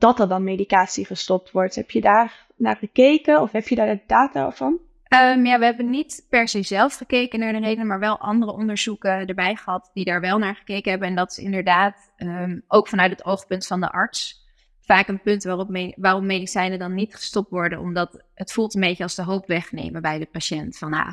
Dat 0.00 0.20
er 0.20 0.28
dan 0.28 0.44
medicatie 0.44 1.06
gestopt 1.06 1.50
wordt. 1.50 1.74
Heb 1.74 1.90
je 1.90 2.00
daar 2.00 2.46
naar 2.56 2.76
gekeken 2.76 3.40
of 3.40 3.52
heb 3.52 3.68
je 3.68 3.74
daar 3.74 3.86
de 3.86 4.00
data 4.06 4.50
van? 4.50 4.78
Um, 5.14 5.46
ja, 5.46 5.58
we 5.58 5.64
hebben 5.64 5.90
niet 5.90 6.26
per 6.28 6.48
se 6.48 6.62
zelf 6.62 6.94
gekeken 6.94 7.38
naar 7.38 7.52
de 7.52 7.58
redenen, 7.58 7.86
maar 7.86 7.98
wel 7.98 8.18
andere 8.18 8.52
onderzoeken 8.52 9.26
erbij 9.26 9.54
gehad 9.54 9.90
die 9.94 10.04
daar 10.04 10.20
wel 10.20 10.38
naar 10.38 10.54
gekeken 10.54 10.90
hebben. 10.90 11.08
En 11.08 11.14
dat 11.14 11.30
is 11.30 11.38
inderdaad 11.38 12.12
um, 12.16 12.62
ook 12.68 12.88
vanuit 12.88 13.10
het 13.10 13.24
oogpunt 13.24 13.66
van 13.66 13.80
de 13.80 13.90
arts 13.90 14.40
vaak 14.80 15.08
een 15.08 15.20
punt 15.20 15.44
waarop 15.44 15.92
waarom 15.96 16.26
medicijnen 16.26 16.78
dan 16.78 16.94
niet 16.94 17.14
gestopt 17.14 17.50
worden, 17.50 17.78
omdat 17.78 18.24
het 18.34 18.52
voelt 18.52 18.74
een 18.74 18.80
beetje 18.80 19.02
als 19.02 19.14
de 19.14 19.22
hoop 19.22 19.46
wegnemen 19.46 20.02
bij 20.02 20.18
de 20.18 20.26
patiënt. 20.26 20.78
Van 20.78 20.92
ah, 20.92 21.12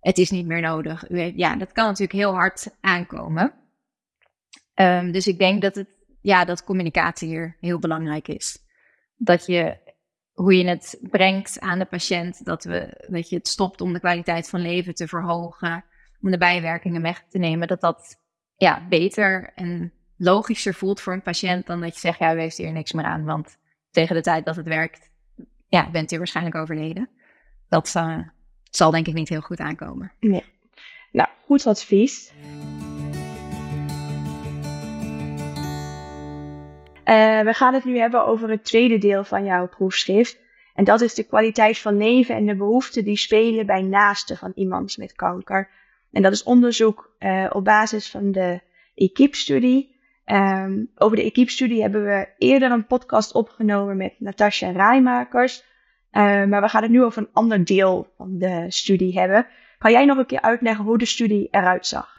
het 0.00 0.18
is 0.18 0.30
niet 0.30 0.46
meer 0.46 0.60
nodig. 0.60 1.04
Ja, 1.34 1.56
dat 1.56 1.72
kan 1.72 1.84
natuurlijk 1.84 2.12
heel 2.12 2.34
hard 2.34 2.76
aankomen. 2.80 3.52
Um, 4.74 5.12
dus 5.12 5.26
ik 5.26 5.38
denk 5.38 5.62
dat 5.62 5.74
het 5.74 5.88
ja, 6.28 6.44
dat 6.44 6.64
communicatie 6.64 7.28
hier 7.28 7.56
heel 7.60 7.78
belangrijk 7.78 8.28
is. 8.28 8.58
Dat 9.16 9.46
je, 9.46 9.76
hoe 10.32 10.56
je 10.56 10.66
het 10.66 10.98
brengt 11.00 11.60
aan 11.60 11.78
de 11.78 11.84
patiënt, 11.84 12.44
dat, 12.44 12.64
we, 12.64 13.06
dat 13.08 13.28
je 13.28 13.36
het 13.36 13.48
stopt 13.48 13.80
om 13.80 13.92
de 13.92 14.00
kwaliteit 14.00 14.48
van 14.48 14.60
leven 14.60 14.94
te 14.94 15.08
verhogen, 15.08 15.84
om 16.20 16.30
de 16.30 16.38
bijwerkingen 16.38 17.02
weg 17.02 17.24
te 17.28 17.38
nemen, 17.38 17.68
dat 17.68 17.80
dat 17.80 18.20
ja, 18.56 18.86
beter 18.88 19.52
en 19.54 19.92
logischer 20.16 20.74
voelt 20.74 21.00
voor 21.00 21.12
een 21.12 21.22
patiënt 21.22 21.66
dan 21.66 21.80
dat 21.80 21.94
je 21.94 22.00
zegt, 22.00 22.18
ja, 22.18 22.34
u 22.34 22.40
heeft 22.40 22.56
hier 22.56 22.72
niks 22.72 22.92
meer 22.92 23.04
aan, 23.04 23.24
want 23.24 23.58
tegen 23.90 24.14
de 24.14 24.22
tijd 24.22 24.44
dat 24.44 24.56
het 24.56 24.66
werkt, 24.66 25.10
ja, 25.68 25.90
bent 25.90 26.12
u 26.12 26.18
waarschijnlijk 26.18 26.56
overleden. 26.56 27.08
Dat 27.68 27.94
uh, 27.96 28.18
zal 28.70 28.90
denk 28.90 29.06
ik 29.06 29.14
niet 29.14 29.28
heel 29.28 29.40
goed 29.40 29.58
aankomen. 29.58 30.12
Nou, 31.12 31.28
goed 31.44 31.66
advies. 31.66 32.32
Uh, 37.08 37.40
we 37.40 37.52
gaan 37.52 37.74
het 37.74 37.84
nu 37.84 37.98
hebben 37.98 38.26
over 38.26 38.50
het 38.50 38.64
tweede 38.64 38.98
deel 38.98 39.24
van 39.24 39.44
jouw 39.44 39.68
proefschrift. 39.68 40.38
En 40.74 40.84
dat 40.84 41.00
is 41.00 41.14
de 41.14 41.22
kwaliteit 41.22 41.78
van 41.78 41.96
leven 41.96 42.34
en 42.34 42.46
de 42.46 42.56
behoeften 42.56 43.04
die 43.04 43.16
spelen 43.16 43.66
bij 43.66 43.82
naasten 43.82 44.36
van 44.36 44.52
iemand 44.54 44.96
met 44.96 45.12
kanker. 45.12 45.68
En 46.12 46.22
dat 46.22 46.32
is 46.32 46.42
onderzoek 46.42 47.14
uh, 47.18 47.46
op 47.52 47.64
basis 47.64 48.10
van 48.10 48.32
de 48.32 48.60
EQUIP-studie. 48.94 49.96
Um, 50.26 50.90
over 50.96 51.16
de 51.16 51.22
EQUIP-studie 51.22 51.82
hebben 51.82 52.04
we 52.04 52.28
eerder 52.38 52.70
een 52.70 52.86
podcast 52.86 53.34
opgenomen 53.34 53.96
met 53.96 54.14
Natasja 54.18 54.70
Rijmakers. 54.70 55.64
Uh, 56.12 56.44
maar 56.44 56.62
we 56.62 56.68
gaan 56.68 56.82
het 56.82 56.90
nu 56.90 57.02
over 57.02 57.22
een 57.22 57.32
ander 57.32 57.64
deel 57.64 58.12
van 58.16 58.38
de 58.38 58.64
studie 58.68 59.18
hebben. 59.18 59.46
Kan 59.78 59.92
jij 59.92 60.04
nog 60.04 60.18
een 60.18 60.26
keer 60.26 60.42
uitleggen 60.42 60.84
hoe 60.84 60.98
de 60.98 61.04
studie 61.04 61.48
eruit 61.50 61.86
zag? 61.86 62.17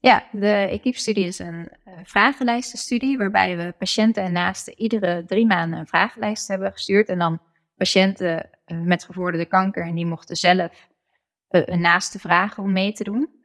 Ja, 0.00 0.28
de 0.32 0.48
Equipe-studie 0.48 1.26
is 1.26 1.38
een 1.38 1.68
uh, 1.88 1.94
vragenlijstenstudie 2.04 3.18
waarbij 3.18 3.56
we 3.56 3.74
patiënten 3.78 4.22
en 4.22 4.32
naasten 4.32 4.78
iedere 4.78 5.24
drie 5.24 5.46
maanden 5.46 5.78
een 5.78 5.86
vragenlijst 5.86 6.48
hebben 6.48 6.72
gestuurd. 6.72 7.08
En 7.08 7.18
dan 7.18 7.40
patiënten 7.76 8.50
uh, 8.66 8.80
met 8.80 9.04
gevorderde 9.04 9.46
kanker 9.46 9.86
en 9.86 9.94
die 9.94 10.06
mochten 10.06 10.36
zelf 10.36 10.88
uh, 11.50 11.62
een 11.64 11.80
naaste 11.80 12.18
vragen 12.18 12.62
om 12.62 12.72
mee 12.72 12.92
te 12.92 13.04
doen. 13.04 13.36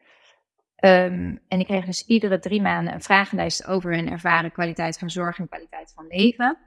Um, 0.86 1.40
en 1.48 1.58
die 1.58 1.66
kregen 1.66 1.86
dus 1.86 2.06
iedere 2.06 2.40
drie 2.40 2.62
maanden 2.62 2.94
een 2.94 3.02
vragenlijst 3.02 3.68
over 3.68 3.96
hun 3.96 4.10
ervaren 4.10 4.52
kwaliteit 4.52 4.98
van 4.98 5.10
zorg 5.10 5.40
en 5.40 5.50
kwaliteit 5.50 5.92
van 5.96 6.08
leven. 6.08 6.58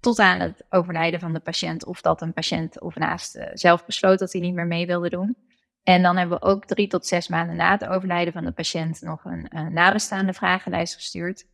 Tot 0.00 0.18
aan 0.18 0.40
het 0.40 0.64
overlijden 0.68 1.20
van 1.20 1.32
de 1.32 1.40
patiënt 1.40 1.84
of 1.84 2.00
dat 2.00 2.22
een 2.22 2.32
patiënt 2.32 2.80
of 2.80 2.94
naaste 2.94 3.50
zelf 3.52 3.86
besloot 3.86 4.18
dat 4.18 4.32
hij 4.32 4.40
niet 4.40 4.54
meer 4.54 4.66
mee 4.66 4.86
wilde 4.86 5.10
doen. 5.10 5.36
En 5.82 6.02
dan 6.02 6.16
hebben 6.16 6.38
we 6.38 6.46
ook 6.46 6.64
drie 6.64 6.88
tot 6.88 7.06
zes 7.06 7.28
maanden 7.28 7.56
na 7.56 7.70
het 7.70 7.86
overlijden 7.86 8.32
van 8.32 8.44
de 8.44 8.52
patiënt 8.52 9.00
nog 9.02 9.24
een, 9.24 9.46
een 9.48 9.72
nabestaande 9.72 10.32
vragenlijst 10.32 10.94
gestuurd. 10.94 11.46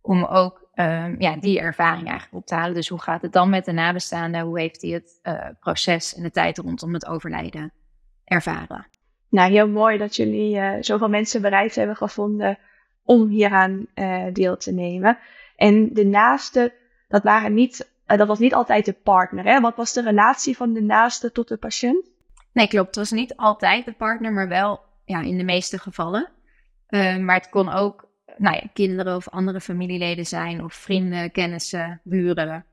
Om 0.00 0.24
ook 0.24 0.70
um, 0.74 1.20
ja, 1.20 1.36
die 1.36 1.60
ervaring 1.60 2.08
eigenlijk 2.08 2.36
op 2.36 2.46
te 2.46 2.54
halen. 2.54 2.74
Dus 2.74 2.88
hoe 2.88 3.00
gaat 3.00 3.22
het 3.22 3.32
dan 3.32 3.50
met 3.50 3.64
de 3.64 3.72
nabestaande? 3.72 4.40
Hoe 4.40 4.60
heeft 4.60 4.82
hij 4.82 4.90
het 4.90 5.20
uh, 5.22 5.46
proces 5.60 6.14
en 6.14 6.22
de 6.22 6.30
tijd 6.30 6.58
rondom 6.58 6.94
het 6.94 7.06
overlijden 7.06 7.72
ervaren? 8.24 8.86
Nou, 9.28 9.50
heel 9.50 9.68
mooi 9.68 9.98
dat 9.98 10.16
jullie 10.16 10.56
uh, 10.56 10.72
zoveel 10.80 11.08
mensen 11.08 11.42
bereid 11.42 11.74
hebben 11.74 11.96
gevonden 11.96 12.58
om 13.04 13.28
hieraan 13.28 13.86
uh, 13.94 14.24
deel 14.32 14.56
te 14.56 14.72
nemen. 14.72 15.18
En 15.56 15.92
de 15.92 16.04
naaste, 16.04 16.74
dat, 17.08 17.22
waren 17.22 17.54
niet, 17.54 17.90
dat 18.06 18.26
was 18.26 18.38
niet 18.38 18.54
altijd 18.54 18.84
de 18.84 18.92
partner. 18.92 19.44
Hè? 19.44 19.60
Wat 19.60 19.76
was 19.76 19.92
de 19.92 20.02
relatie 20.02 20.56
van 20.56 20.72
de 20.72 20.82
naaste 20.82 21.32
tot 21.32 21.48
de 21.48 21.56
patiënt? 21.56 22.09
Nee, 22.52 22.68
klopt. 22.68 22.86
Het 22.86 22.96
was 22.96 23.10
niet 23.10 23.36
altijd 23.36 23.84
de 23.84 23.92
partner, 23.92 24.32
maar 24.32 24.48
wel 24.48 24.80
ja, 25.04 25.20
in 25.20 25.38
de 25.38 25.44
meeste 25.44 25.78
gevallen. 25.78 26.28
Uh, 26.88 27.16
maar 27.16 27.36
het 27.36 27.48
kon 27.48 27.68
ook 27.72 28.08
nou 28.36 28.56
ja, 28.56 28.68
kinderen 28.72 29.16
of 29.16 29.28
andere 29.28 29.60
familieleden 29.60 30.26
zijn, 30.26 30.64
of 30.64 30.74
vrienden, 30.74 31.30
kennissen, 31.30 32.00
buren. 32.04 32.64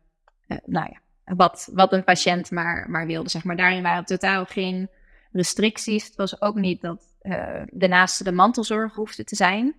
Uh, 0.48 0.58
nou 0.66 0.90
ja, 0.92 1.00
wat, 1.36 1.70
wat 1.74 1.94
een 1.94 2.04
patiënt 2.04 2.52
maar, 2.52 2.90
maar 2.90 3.06
wilde, 3.06 3.30
zeg 3.30 3.44
maar. 3.44 3.56
Daarin 3.56 3.84
waren 3.84 4.06
totaal 4.06 4.46
geen 4.46 4.90
restricties. 5.32 6.06
Het 6.06 6.16
was 6.16 6.42
ook 6.42 6.56
niet 6.56 6.82
dat 6.82 7.04
uh, 7.22 7.62
de 7.72 7.88
naaste 7.88 8.24
de 8.24 8.32
mantelzorg 8.32 8.96
hoefde 8.96 9.24
te 9.24 9.36
zijn. 9.36 9.76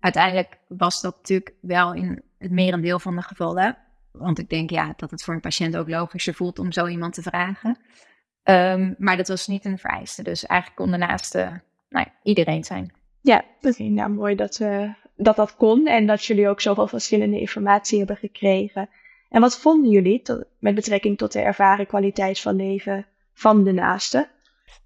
Uiteindelijk 0.00 0.58
was 0.68 1.00
dat 1.00 1.16
natuurlijk 1.16 1.54
wel 1.60 1.94
in 1.94 2.22
het 2.38 2.50
merendeel 2.50 2.98
van 2.98 3.16
de 3.16 3.22
gevallen. 3.22 3.78
Want 4.12 4.38
ik 4.38 4.48
denk 4.48 4.70
ja, 4.70 4.92
dat 4.96 5.10
het 5.10 5.22
voor 5.22 5.34
een 5.34 5.40
patiënt 5.40 5.76
ook 5.76 5.88
logischer 5.88 6.34
voelt 6.34 6.58
om 6.58 6.72
zo 6.72 6.86
iemand 6.86 7.14
te 7.14 7.22
vragen. 7.22 7.78
Um, 8.50 8.94
maar 8.98 9.16
dat 9.16 9.28
was 9.28 9.46
niet 9.46 9.64
een 9.64 9.78
vereiste. 9.78 10.22
Dus 10.22 10.46
eigenlijk 10.46 10.80
kon 10.80 10.90
de 10.90 11.06
naaste 11.06 11.60
nou 11.88 12.06
ja, 12.06 12.12
iedereen 12.22 12.64
zijn. 12.64 12.92
Ja, 13.20 13.44
okay, 13.60 13.86
nou 13.86 14.10
mooi 14.10 14.34
dat, 14.34 14.58
uh, 14.60 14.92
dat 15.16 15.36
dat 15.36 15.56
kon 15.56 15.86
en 15.86 16.06
dat 16.06 16.24
jullie 16.24 16.48
ook 16.48 16.60
zoveel 16.60 16.86
verschillende 16.86 17.40
informatie 17.40 17.98
hebben 17.98 18.16
gekregen. 18.16 18.88
En 19.28 19.40
wat 19.40 19.58
vonden 19.58 19.90
jullie 19.90 20.22
tot, 20.22 20.44
met 20.58 20.74
betrekking 20.74 21.18
tot 21.18 21.32
de 21.32 21.40
ervaren 21.40 21.86
kwaliteit 21.86 22.40
van 22.40 22.56
leven 22.56 23.06
van 23.32 23.64
de 23.64 23.72
naaste? 23.72 24.28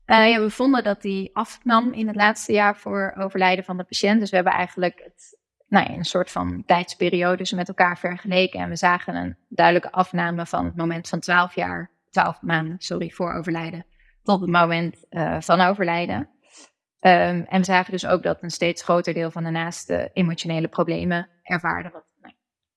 Uh, 0.07 0.31
ja, 0.31 0.41
we 0.41 0.51
vonden 0.51 0.85
dat 0.85 1.03
die 1.03 1.31
afnam 1.33 1.93
in 1.93 2.07
het 2.07 2.17
laatste 2.17 2.53
jaar 2.53 2.77
voor 2.77 3.15
overlijden 3.19 3.65
van 3.65 3.77
de 3.77 3.85
patiënt. 3.85 4.21
Dus 4.21 4.31
we 4.31 4.37
hebben 4.37 4.55
eigenlijk 4.55 5.01
het, 5.05 5.39
nou 5.69 5.91
ja, 5.91 5.97
een 5.97 6.05
soort 6.05 6.31
van 6.31 6.63
tijdsperiodes 6.67 7.53
met 7.53 7.69
elkaar 7.69 7.99
vergeleken. 7.99 8.61
En 8.61 8.69
we 8.69 8.77
zagen 8.77 9.15
een 9.15 9.37
duidelijke 9.49 9.93
afname 9.93 10.47
van 10.47 10.65
het 10.65 10.77
moment 10.77 11.09
van 11.09 11.21
12 11.21 11.55
jaar 11.55 11.91
12 12.13 12.43
maanden, 12.43 12.75
sorry, 12.79 13.11
voor 13.11 13.33
overlijden, 13.33 13.87
tot 14.23 14.41
het 14.41 14.51
moment 14.51 15.07
uh, 15.11 15.41
van 15.41 15.61
overlijden. 15.61 16.19
Um, 16.19 17.45
en 17.49 17.59
we 17.59 17.65
zagen 17.65 17.93
dus 17.93 18.07
ook 18.07 18.23
dat 18.23 18.43
een 18.43 18.51
steeds 18.51 18.83
groter 18.83 19.15
deel 19.15 19.31
van 19.31 19.45
de 19.45 19.51
naaste 19.51 20.11
emotionele 20.13 20.69
problemen 20.69 21.29
ervaarde, 21.43 21.91
wat 21.91 22.05
nou, 22.21 22.35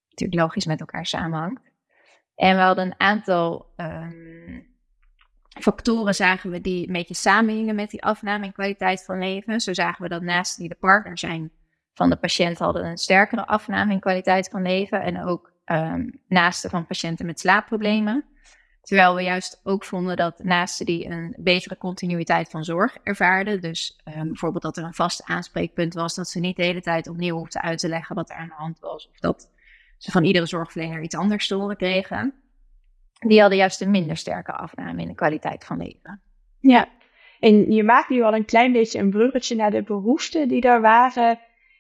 natuurlijk 0.10 0.42
logisch 0.42 0.65
met 0.65 0.80
elkaar 0.80 1.06
samenhangt. 1.06 1.62
En 2.36 2.56
we 2.56 2.62
hadden 2.62 2.86
een 2.86 3.00
aantal 3.00 3.74
um, 3.77 4.75
factoren, 5.60 6.15
zagen 6.15 6.50
we, 6.50 6.62
die 6.62 6.88
een 6.88 6.94
beetje 6.94 7.13
samenhingen 7.13 7.75
met 7.75 7.89
die 7.89 8.04
afname 8.04 8.46
in 8.46 8.51
kwaliteit 8.51 9.06
van 9.06 9.20
leven. 9.20 9.60
Zo 9.60 9.74
zagen 9.74 10.04
we 10.04 10.10
dat 10.10 10.22
naasten 10.22 10.60
die 10.60 10.70
de 10.70 10.80
partner 10.80 11.18
zijn 11.18 11.51
van 11.94 12.10
de 12.10 12.15
patiënt 12.15 12.58
hadden 12.58 12.86
een 12.86 12.98
sterkere 12.98 13.48
afname 13.48 13.94
in 13.94 14.00
kwaliteit 14.00 14.50
van 14.50 14.62
leven. 14.62 15.01
En 15.01 15.24
ook 15.24 15.54
um, 15.65 16.22
naasten 16.27 16.70
van 16.70 16.86
patiënten 16.86 17.25
met 17.25 17.39
slaapproblemen. 17.39 18.25
Terwijl 18.86 19.15
we 19.15 19.22
juist 19.22 19.62
ook 19.63 19.84
vonden 19.84 20.15
dat 20.15 20.44
naasten 20.44 20.86
die 20.86 21.06
een 21.06 21.36
betere 21.38 21.77
continuïteit 21.77 22.50
van 22.50 22.63
zorg 22.63 22.98
ervaarden, 23.04 23.62
dus 23.62 24.00
um, 24.18 24.27
bijvoorbeeld 24.27 24.63
dat 24.63 24.77
er 24.77 24.84
een 24.84 24.94
vast 24.94 25.24
aanspreekpunt 25.24 25.94
was, 25.94 26.15
dat 26.15 26.30
ze 26.30 26.39
niet 26.39 26.56
de 26.56 26.63
hele 26.63 26.82
tijd 26.82 27.08
opnieuw 27.08 27.38
hoefden 27.38 27.62
uit 27.62 27.80
te 27.80 27.88
leggen 27.88 28.15
wat 28.15 28.30
er 28.30 28.36
aan 28.36 28.48
de 28.48 28.54
hand 28.54 28.80
was, 28.80 29.10
of 29.12 29.20
dat 29.20 29.50
ze 29.98 30.12
van 30.12 30.24
iedere 30.24 30.46
zorgverlener 30.46 31.01
iets 31.01 31.15
anders 31.15 31.48
te 31.48 31.56
horen 31.56 31.77
kregen, 31.77 32.34
die 33.20 33.39
hadden 33.39 33.58
juist 33.58 33.82
een 33.82 33.92
minder 33.92 34.18
sterke 34.18 34.51
afname 34.51 35.01
in 35.01 35.08
de 35.08 35.15
kwaliteit 35.15 35.65
van 35.65 35.77
leven. 35.77 36.22
Ja, 36.60 36.88
en 37.39 37.72
je 37.72 37.84
maakt 37.84 38.10
nu 38.10 38.22
al 38.22 38.36
een 38.36 38.46
klein 38.46 38.72
beetje 38.72 39.00
een 39.00 39.10
bruggetje 39.10 39.56
naar 39.56 39.72
de 39.72 39.84
behoeften 39.84 40.48
die 40.48 40.62
er 40.62 40.82
waren 40.82 41.39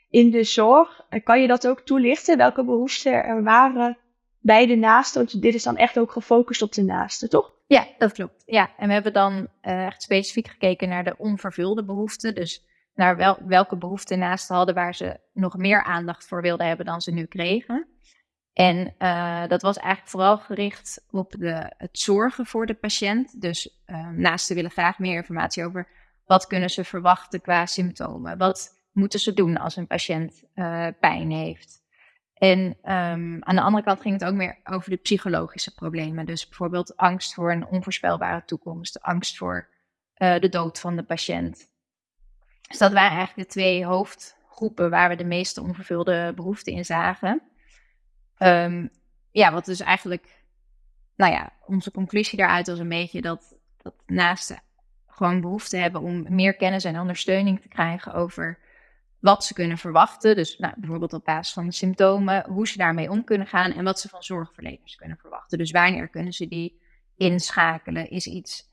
in 0.09 0.31
de 0.31 0.43
zorg. 0.43 1.01
Kan 1.23 1.41
je 1.41 1.47
dat 1.47 1.67
ook 1.67 1.81
toelichten? 1.81 2.37
Welke 2.37 2.63
behoeften 2.63 3.23
er 3.23 3.43
waren 3.43 3.97
bij 4.45 4.65
de 4.65 4.75
naasten? 4.75 5.21
Want 5.21 5.41
dit 5.41 5.53
is 5.53 5.63
dan 5.63 5.77
echt 5.77 5.99
ook 5.99 6.11
gefocust 6.11 6.61
op 6.61 6.73
de 6.73 6.83
naasten, 6.83 7.29
toch? 7.29 7.53
Ja, 7.67 7.87
dat 7.97 8.11
klopt. 8.11 8.43
Ja, 8.45 8.71
en 8.77 8.87
we 8.87 8.93
hebben 8.93 9.13
dan 9.13 9.33
uh, 9.61 9.85
echt 9.85 10.01
specifiek 10.01 10.47
gekeken 10.47 10.89
naar 10.89 11.03
de 11.03 11.17
onvervulde 11.17 11.85
behoeften. 11.85 12.35
Dus 12.35 12.65
naar 12.95 13.17
wel, 13.17 13.37
welke 13.45 13.77
behoeften 13.77 14.19
naasten 14.19 14.55
hadden 14.55 14.75
waar 14.75 14.95
ze 14.95 15.19
nog 15.33 15.57
meer 15.57 15.83
aandacht 15.83 16.27
voor 16.27 16.41
wilden 16.41 16.67
hebben 16.67 16.85
dan 16.85 17.01
ze 17.01 17.11
nu 17.11 17.25
kregen. 17.25 17.87
En 18.53 18.95
uh, 18.99 19.47
dat 19.47 19.61
was 19.61 19.77
eigenlijk 19.77 20.09
vooral 20.09 20.37
gericht 20.37 21.05
op 21.11 21.31
de, 21.37 21.73
het 21.77 21.99
zorgen 21.99 22.45
voor 22.45 22.65
de 22.65 22.73
patiënt. 22.73 23.41
Dus 23.41 23.79
uh, 23.87 24.09
naasten 24.09 24.55
willen 24.55 24.71
graag 24.71 24.99
meer 24.99 25.15
informatie 25.15 25.65
over 25.65 25.87
wat 26.25 26.47
kunnen 26.47 26.69
ze 26.69 26.83
verwachten 26.83 27.41
qua 27.41 27.65
symptomen. 27.65 28.37
Wat 28.37 28.83
moeten 28.91 29.19
ze 29.19 29.33
doen 29.33 29.57
als 29.57 29.75
een 29.75 29.87
patiënt 29.87 30.43
pijn 30.99 31.31
heeft. 31.31 31.84
En 32.35 32.59
um, 32.59 33.43
aan 33.43 33.55
de 33.55 33.61
andere 33.61 33.83
kant 33.83 34.01
ging 34.01 34.19
het 34.19 34.29
ook 34.29 34.35
meer 34.35 34.57
over 34.63 34.89
de 34.89 34.95
psychologische 34.95 35.73
problemen. 35.73 36.25
Dus 36.25 36.47
bijvoorbeeld 36.47 36.97
angst 36.97 37.33
voor 37.33 37.51
een 37.51 37.65
onvoorspelbare 37.65 38.43
toekomst, 38.45 39.01
angst 39.01 39.37
voor 39.37 39.69
de 40.17 40.49
dood 40.49 40.79
van 40.79 40.95
de 40.95 41.03
patiënt. 41.03 41.69
Dus 42.67 42.77
dat 42.77 42.93
waren 42.93 43.17
eigenlijk 43.17 43.47
de 43.47 43.53
twee 43.53 43.85
hoofdgroepen 43.85 44.89
waar 44.89 45.09
we 45.09 45.15
de 45.15 45.25
meeste 45.25 45.61
onvervulde 45.61 46.33
behoeften 46.35 46.73
in 46.73 46.85
zagen. 46.85 47.41
Um, 48.37 48.89
ja, 49.31 49.51
wat 49.51 49.65
dus 49.65 49.79
eigenlijk, 49.79 50.43
nou 51.15 51.31
ja, 51.31 51.53
onze 51.65 51.91
conclusie 51.91 52.37
daaruit 52.37 52.67
was 52.67 52.79
een 52.79 52.89
beetje 52.89 53.21
dat, 53.21 53.55
dat 53.77 53.93
naasten 54.05 54.61
gewoon 55.07 55.41
behoefte 55.41 55.77
hebben 55.77 56.01
om 56.01 56.25
meer 56.35 56.55
kennis 56.55 56.83
en 56.83 56.99
ondersteuning 56.99 57.61
te 57.61 57.67
krijgen 57.67 58.13
over 58.13 58.59
wat 59.19 59.45
ze 59.45 59.53
kunnen 59.53 59.77
verwachten. 59.77 60.35
Dus 60.35 60.57
nou, 60.57 60.73
bijvoorbeeld 60.77 61.13
op 61.13 61.25
basis 61.25 61.53
van 61.53 61.65
de 61.65 61.71
symptomen, 61.71 62.45
hoe 62.49 62.67
ze 62.67 62.77
daarmee 62.77 63.09
om 63.09 63.23
kunnen 63.23 63.47
gaan 63.47 63.71
en 63.71 63.83
wat 63.83 63.99
ze 63.99 64.09
van 64.09 64.23
zorgverleners 64.23 64.95
kunnen 64.95 65.17
verwachten. 65.17 65.57
Dus 65.57 65.71
wanneer 65.71 66.09
kunnen 66.09 66.33
ze 66.33 66.47
die 66.47 66.81
inschakelen? 67.17 68.09
Is 68.09 68.27
iets, 68.27 68.69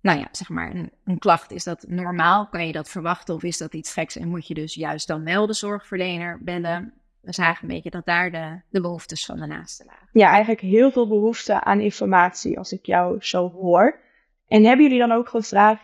nou 0.00 0.18
ja, 0.18 0.28
zeg 0.32 0.48
maar 0.48 0.74
een, 1.04 1.18
klacht, 1.18 1.50
is 1.50 1.64
dat 1.64 1.84
normaal? 1.88 2.48
Kan 2.48 2.66
je 2.66 2.72
dat 2.72 2.88
verwachten 2.88 3.34
of 3.34 3.42
is 3.42 3.58
dat 3.58 3.74
iets 3.74 3.92
geks 3.92 4.16
en 4.16 4.28
moet 4.28 4.46
je 4.46 4.54
dus 4.54 4.74
juist 4.74 5.06
dan 5.06 5.24
wel 5.24 5.46
de 5.46 5.54
zorgverlener 5.54 6.38
bellen? 6.42 6.98
we 7.20 7.34
zagen 7.34 7.62
een 7.62 7.74
beetje 7.74 7.90
dat 7.90 8.06
daar 8.06 8.30
de, 8.30 8.60
de 8.70 8.80
behoeftes 8.80 9.24
van 9.24 9.38
de 9.38 9.46
naasten 9.46 9.86
lagen. 9.86 10.08
Ja, 10.12 10.28
eigenlijk 10.28 10.60
heel 10.60 10.90
veel 10.90 11.08
behoefte 11.08 11.64
aan 11.64 11.80
informatie 11.80 12.58
als 12.58 12.72
ik 12.72 12.86
jou 12.86 13.16
zo 13.20 13.50
hoor. 13.50 14.00
En 14.46 14.64
hebben 14.64 14.84
jullie 14.84 15.00
dan 15.00 15.12
ook 15.12 15.28
gevraagd 15.28 15.82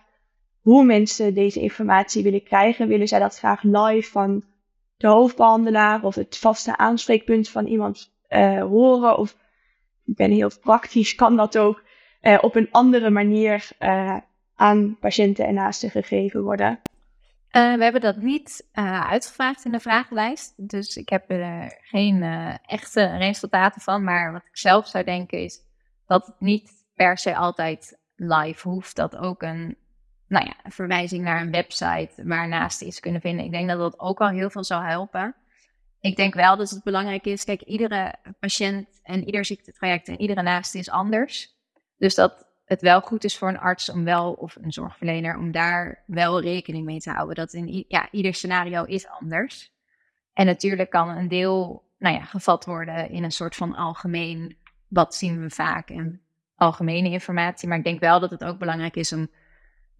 hoe 0.64 0.84
mensen 0.84 1.34
deze 1.34 1.60
informatie 1.60 2.22
willen 2.22 2.42
krijgen? 2.42 2.88
Willen 2.88 3.08
zij 3.08 3.18
dat 3.18 3.38
graag 3.38 3.62
live 3.62 4.10
van 4.10 4.44
de 4.96 5.06
hoofdbehandelaar 5.06 6.02
of 6.02 6.14
het 6.14 6.38
vaste 6.38 6.76
aanspreekpunt 6.76 7.48
van 7.48 7.66
iemand 7.66 8.14
uh, 8.28 8.62
horen? 8.62 9.18
Of 9.18 9.36
ik 10.04 10.16
ben 10.16 10.30
heel 10.30 10.50
praktisch, 10.60 11.14
kan 11.14 11.36
dat 11.36 11.58
ook 11.58 11.82
uh, 12.22 12.38
op 12.40 12.54
een 12.54 12.68
andere 12.70 13.10
manier 13.10 13.68
uh, 13.80 14.16
aan 14.54 14.96
patiënten 15.00 15.46
en 15.46 15.54
naasten 15.54 15.90
gegeven 15.90 16.42
worden? 16.42 16.80
We 17.50 17.76
hebben 17.78 18.00
dat 18.00 18.16
niet 18.16 18.68
uitgevraagd 19.08 19.64
in 19.64 19.72
de 19.72 19.80
vragenlijst. 19.80 20.68
Dus 20.68 20.96
ik 20.96 21.08
heb 21.08 21.30
er 21.30 21.78
geen 21.82 22.22
echte 22.66 23.16
resultaten 23.16 23.80
van. 23.80 24.04
Maar 24.04 24.32
wat 24.32 24.46
ik 24.46 24.56
zelf 24.56 24.86
zou 24.86 25.04
denken 25.04 25.38
is 25.38 25.60
dat 26.06 26.26
het 26.26 26.40
niet 26.40 26.70
per 26.94 27.18
se 27.18 27.36
altijd 27.36 27.98
live 28.16 28.68
hoeft. 28.68 28.96
Dat 28.96 29.16
ook 29.16 29.42
een, 29.42 29.76
nou 30.34 30.46
ja, 30.46 30.54
een 30.62 30.72
verwijzing 30.72 31.24
naar 31.24 31.40
een 31.40 31.50
website 31.50 32.10
waarnaast 32.16 32.82
iets 32.82 33.00
kunnen 33.00 33.20
vinden. 33.20 33.44
Ik 33.44 33.50
denk 33.50 33.68
dat 33.68 33.78
dat 33.78 34.00
ook 34.00 34.20
al 34.20 34.28
heel 34.28 34.50
veel 34.50 34.64
zou 34.64 34.84
helpen. 34.84 35.34
Ik 36.00 36.16
denk 36.16 36.34
wel 36.34 36.56
dat 36.56 36.70
het 36.70 36.82
belangrijk 36.82 37.24
is. 37.24 37.44
Kijk, 37.44 37.62
iedere 37.62 38.14
patiënt 38.38 38.88
en 39.02 39.24
ieder 39.24 39.44
ziektetraject 39.44 40.08
en 40.08 40.20
iedere 40.20 40.42
naaste 40.42 40.78
is 40.78 40.90
anders. 40.90 41.54
Dus 41.98 42.14
dat 42.14 42.46
het 42.64 42.80
wel 42.80 43.00
goed 43.00 43.24
is 43.24 43.38
voor 43.38 43.48
een 43.48 43.58
arts 43.58 43.88
om 43.88 44.04
wel, 44.04 44.32
of 44.32 44.56
een 44.56 44.72
zorgverlener, 44.72 45.38
om 45.38 45.52
daar 45.52 46.02
wel 46.06 46.40
rekening 46.40 46.84
mee 46.84 47.00
te 47.00 47.10
houden. 47.10 47.34
Dat 47.34 47.52
in 47.52 47.84
ja, 47.88 48.08
ieder 48.10 48.34
scenario 48.34 48.84
is 48.84 49.08
anders. 49.08 49.72
En 50.32 50.46
natuurlijk 50.46 50.90
kan 50.90 51.08
een 51.08 51.28
deel 51.28 51.84
nou 51.98 52.14
ja, 52.14 52.24
gevat 52.24 52.64
worden 52.64 53.10
in 53.10 53.24
een 53.24 53.32
soort 53.32 53.56
van 53.56 53.74
algemeen, 53.74 54.56
wat 54.88 55.14
zien 55.14 55.40
we 55.40 55.50
vaak, 55.50 55.90
en 55.90 56.20
algemene 56.56 57.10
informatie. 57.10 57.68
Maar 57.68 57.78
ik 57.78 57.84
denk 57.84 58.00
wel 58.00 58.20
dat 58.20 58.30
het 58.30 58.44
ook 58.44 58.58
belangrijk 58.58 58.96
is 58.96 59.12
om, 59.12 59.28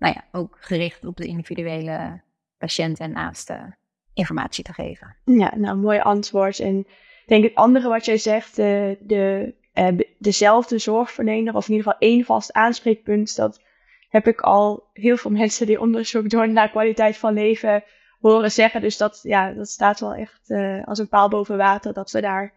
nou 0.05 0.17
ja, 0.17 0.39
ook 0.39 0.57
gericht 0.61 1.05
op 1.05 1.17
de 1.17 1.27
individuele 1.27 2.21
patiënt 2.59 3.01
en 3.01 3.13
naaste 3.13 3.77
informatie 4.15 4.65
te 4.65 4.73
geven. 4.73 5.17
Ja, 5.25 5.57
nou, 5.57 5.77
mooi 5.77 5.99
antwoord. 5.99 6.59
En 6.59 6.79
ik 6.79 7.25
denk 7.27 7.45
het 7.45 7.55
andere 7.55 7.89
wat 7.89 8.05
jij 8.05 8.19
zegt, 8.19 8.57
de, 8.57 8.99
de 9.01 9.55
uh, 9.75 10.01
dezelfde 10.19 10.79
zorgverlener, 10.79 11.55
of 11.55 11.69
in 11.69 11.75
ieder 11.75 11.93
geval 11.93 12.09
één 12.09 12.25
vast 12.25 12.53
aanspreekpunt. 12.53 13.37
Dat 13.37 13.63
heb 14.09 14.27
ik 14.27 14.41
al 14.41 14.89
heel 14.93 15.17
veel 15.17 15.31
mensen 15.31 15.67
die 15.67 15.81
onderzoek 15.81 16.31
doen 16.31 16.53
naar 16.53 16.71
kwaliteit 16.71 17.17
van 17.17 17.35
leven 17.35 17.85
horen 18.21 18.51
zeggen. 18.53 18.81
Dus 18.81 18.97
dat, 18.97 19.21
ja, 19.23 19.53
dat 19.53 19.69
staat 19.69 20.01
wel 20.01 20.15
echt 20.15 20.51
uh, 20.51 20.85
als 20.85 20.99
een 20.99 21.09
paal 21.09 21.29
boven 21.29 21.57
water 21.57 21.93
dat 21.93 22.11
we 22.11 22.21
daar 22.21 22.53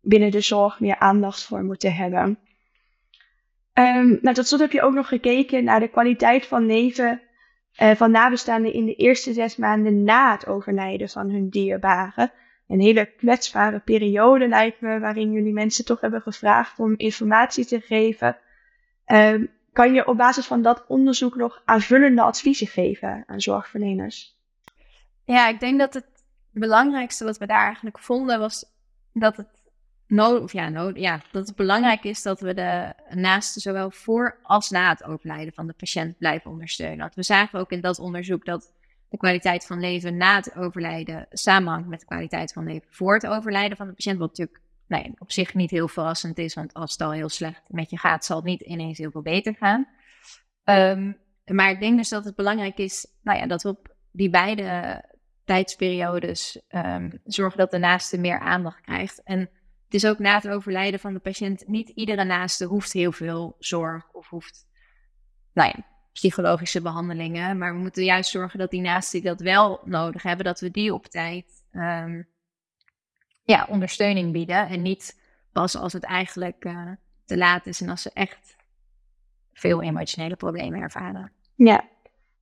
binnen 0.00 0.30
de 0.30 0.40
zorg 0.40 0.80
meer 0.80 0.98
aandacht 0.98 1.42
voor 1.42 1.62
moeten 1.62 1.94
hebben. 1.94 2.38
Um, 3.78 4.18
nou, 4.22 4.34
tot 4.34 4.46
slot 4.46 4.60
heb 4.60 4.72
je 4.72 4.82
ook 4.82 4.94
nog 4.94 5.08
gekeken 5.08 5.64
naar 5.64 5.80
de 5.80 5.88
kwaliteit 5.88 6.46
van 6.46 6.66
leven 6.66 7.20
uh, 7.82 7.90
van 7.90 8.10
nabestaanden 8.10 8.72
in 8.72 8.84
de 8.84 8.94
eerste 8.94 9.32
zes 9.32 9.56
maanden 9.56 10.04
na 10.04 10.32
het 10.32 10.46
overlijden 10.46 11.08
van 11.08 11.30
hun 11.30 11.48
dierbaren 11.48 12.32
een 12.68 12.80
hele 12.80 13.06
kwetsbare 13.16 13.78
periode 13.78 14.48
lijkt 14.48 14.80
me, 14.80 14.98
waarin 14.98 15.32
jullie 15.32 15.52
mensen 15.52 15.84
toch 15.84 16.00
hebben 16.00 16.22
gevraagd 16.22 16.78
om 16.78 16.94
informatie 16.96 17.64
te 17.64 17.80
geven. 17.80 18.36
Uh, 19.06 19.44
kan 19.72 19.94
je 19.94 20.06
op 20.06 20.16
basis 20.16 20.46
van 20.46 20.62
dat 20.62 20.84
onderzoek 20.86 21.36
nog 21.36 21.62
aanvullende 21.64 22.22
adviezen 22.22 22.66
geven 22.66 23.24
aan 23.26 23.40
zorgverleners? 23.40 24.36
Ja, 25.24 25.48
ik 25.48 25.60
denk 25.60 25.78
dat 25.78 25.94
het 25.94 26.06
belangrijkste 26.50 27.24
wat 27.24 27.38
we 27.38 27.46
daar 27.46 27.64
eigenlijk 27.64 27.98
vonden 27.98 28.38
was 28.38 28.64
dat 29.12 29.36
het 29.36 29.57
nodig, 30.08 30.52
ja, 30.52 30.68
nodig, 30.68 31.02
ja, 31.02 31.20
dat 31.32 31.46
het 31.46 31.56
belangrijk 31.56 32.04
is 32.04 32.22
dat 32.22 32.40
we 32.40 32.54
de 32.54 32.92
naasten 33.10 33.60
zowel 33.60 33.90
voor 33.90 34.38
als 34.42 34.70
na 34.70 34.88
het 34.88 35.04
overlijden 35.04 35.54
van 35.54 35.66
de 35.66 35.72
patiënt 35.72 36.18
blijven 36.18 36.50
ondersteunen. 36.50 36.98
Want 36.98 37.14
we 37.14 37.22
zagen 37.22 37.58
ook 37.58 37.70
in 37.70 37.80
dat 37.80 37.98
onderzoek 37.98 38.44
dat 38.44 38.72
de 39.08 39.16
kwaliteit 39.16 39.66
van 39.66 39.80
leven 39.80 40.16
na 40.16 40.36
het 40.36 40.56
overlijden 40.56 41.26
samenhangt 41.30 41.88
met 41.88 42.00
de 42.00 42.06
kwaliteit 42.06 42.52
van 42.52 42.64
leven 42.64 42.88
voor 42.90 43.14
het 43.14 43.26
overlijden 43.26 43.76
van 43.76 43.86
de 43.86 43.92
patiënt. 43.92 44.18
Wat 44.18 44.28
natuurlijk 44.28 44.60
nee, 44.86 45.14
op 45.18 45.32
zich 45.32 45.54
niet 45.54 45.70
heel 45.70 45.88
verrassend 45.88 46.38
is, 46.38 46.54
want 46.54 46.74
als 46.74 46.92
het 46.92 47.00
al 47.00 47.12
heel 47.12 47.28
slecht 47.28 47.62
met 47.68 47.90
je 47.90 47.98
gaat, 47.98 48.24
zal 48.24 48.36
het 48.36 48.44
niet 48.44 48.60
ineens 48.60 48.98
heel 48.98 49.10
veel 49.10 49.22
beter 49.22 49.54
gaan. 49.54 49.88
Um, 50.64 51.16
maar 51.44 51.70
ik 51.70 51.80
denk 51.80 51.96
dus 51.96 52.08
dat 52.08 52.24
het 52.24 52.34
belangrijk 52.34 52.78
is 52.78 53.06
nou 53.22 53.38
ja, 53.38 53.46
dat 53.46 53.62
we 53.62 53.68
op 53.68 53.94
die 54.10 54.30
beide 54.30 55.02
tijdsperiodes 55.44 56.60
um, 56.68 57.20
zorgen 57.24 57.58
dat 57.58 57.70
de 57.70 57.78
naaste 57.78 58.18
meer 58.18 58.38
aandacht 58.38 58.80
krijgt. 58.80 59.22
En 59.22 59.50
het 59.88 60.02
is 60.02 60.06
ook 60.06 60.18
na 60.18 60.34
het 60.34 60.48
overlijden 60.48 61.00
van 61.00 61.12
de 61.12 61.18
patiënt, 61.18 61.68
niet 61.68 61.88
iedere 61.88 62.24
naaste 62.24 62.64
hoeft 62.64 62.92
heel 62.92 63.12
veel 63.12 63.56
zorg 63.58 64.10
of 64.12 64.28
hoeft, 64.28 64.66
nou 65.52 65.72
ja, 65.74 65.84
psychologische 66.12 66.82
behandelingen. 66.82 67.58
Maar 67.58 67.72
we 67.72 67.80
moeten 67.80 68.04
juist 68.04 68.30
zorgen 68.30 68.58
dat 68.58 68.70
die 68.70 68.80
naasten 68.80 69.20
die 69.20 69.28
dat 69.28 69.40
wel 69.40 69.80
nodig 69.84 70.22
hebben, 70.22 70.44
dat 70.44 70.60
we 70.60 70.70
die 70.70 70.94
op 70.94 71.06
tijd 71.06 71.64
um, 71.72 72.28
ja, 73.42 73.66
ondersteuning 73.68 74.32
bieden. 74.32 74.68
En 74.68 74.82
niet 74.82 75.20
pas 75.52 75.76
als 75.76 75.92
het 75.92 76.04
eigenlijk 76.04 76.64
uh, 76.64 76.90
te 77.24 77.36
laat 77.36 77.66
is 77.66 77.80
en 77.80 77.88
als 77.88 78.02
ze 78.02 78.10
echt 78.12 78.56
veel 79.52 79.82
emotionele 79.82 80.36
problemen 80.36 80.80
ervaren. 80.80 81.32
Ja, 81.54 81.88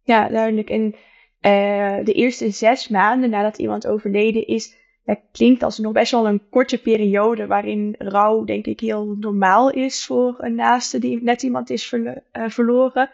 ja 0.02 0.28
duidelijk. 0.28 0.70
En 0.70 0.84
uh, 0.84 2.04
de 2.04 2.12
eerste 2.12 2.50
zes 2.50 2.88
maanden 2.88 3.30
nadat 3.30 3.58
iemand 3.58 3.86
overleden 3.86 4.46
is, 4.46 4.76
dat 5.06 5.20
klinkt 5.32 5.62
als 5.62 5.78
nog 5.78 5.92
best 5.92 6.12
wel 6.12 6.28
een 6.28 6.48
korte 6.50 6.78
periode 6.78 7.46
waarin 7.46 7.94
rouw, 7.98 8.44
denk 8.44 8.66
ik, 8.66 8.80
heel 8.80 9.16
normaal 9.20 9.70
is 9.70 10.06
voor 10.06 10.34
een 10.38 10.54
naaste 10.54 10.98
die 10.98 11.22
net 11.22 11.42
iemand 11.42 11.70
is 11.70 11.92
uh, 11.92 12.12
verloren. 12.32 13.10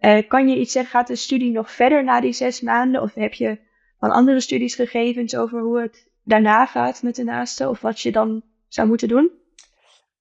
Uh, 0.00 0.28
kan 0.28 0.48
je 0.48 0.58
iets 0.58 0.72
zeggen, 0.72 0.90
gaat 0.90 1.06
de 1.06 1.16
studie 1.16 1.52
nog 1.52 1.70
verder 1.70 2.04
na 2.04 2.20
die 2.20 2.32
zes 2.32 2.60
maanden? 2.60 3.02
Of 3.02 3.14
heb 3.14 3.32
je 3.32 3.58
van 3.98 4.10
andere 4.10 4.40
studies 4.40 4.74
gegevens 4.74 5.36
over 5.36 5.60
hoe 5.60 5.80
het 5.80 6.10
daarna 6.22 6.66
gaat 6.66 7.02
met 7.02 7.16
de 7.16 7.24
naaste? 7.24 7.68
Of 7.68 7.80
wat 7.80 8.00
je 8.00 8.12
dan 8.12 8.42
zou 8.68 8.88
moeten 8.88 9.08
doen? 9.08 9.30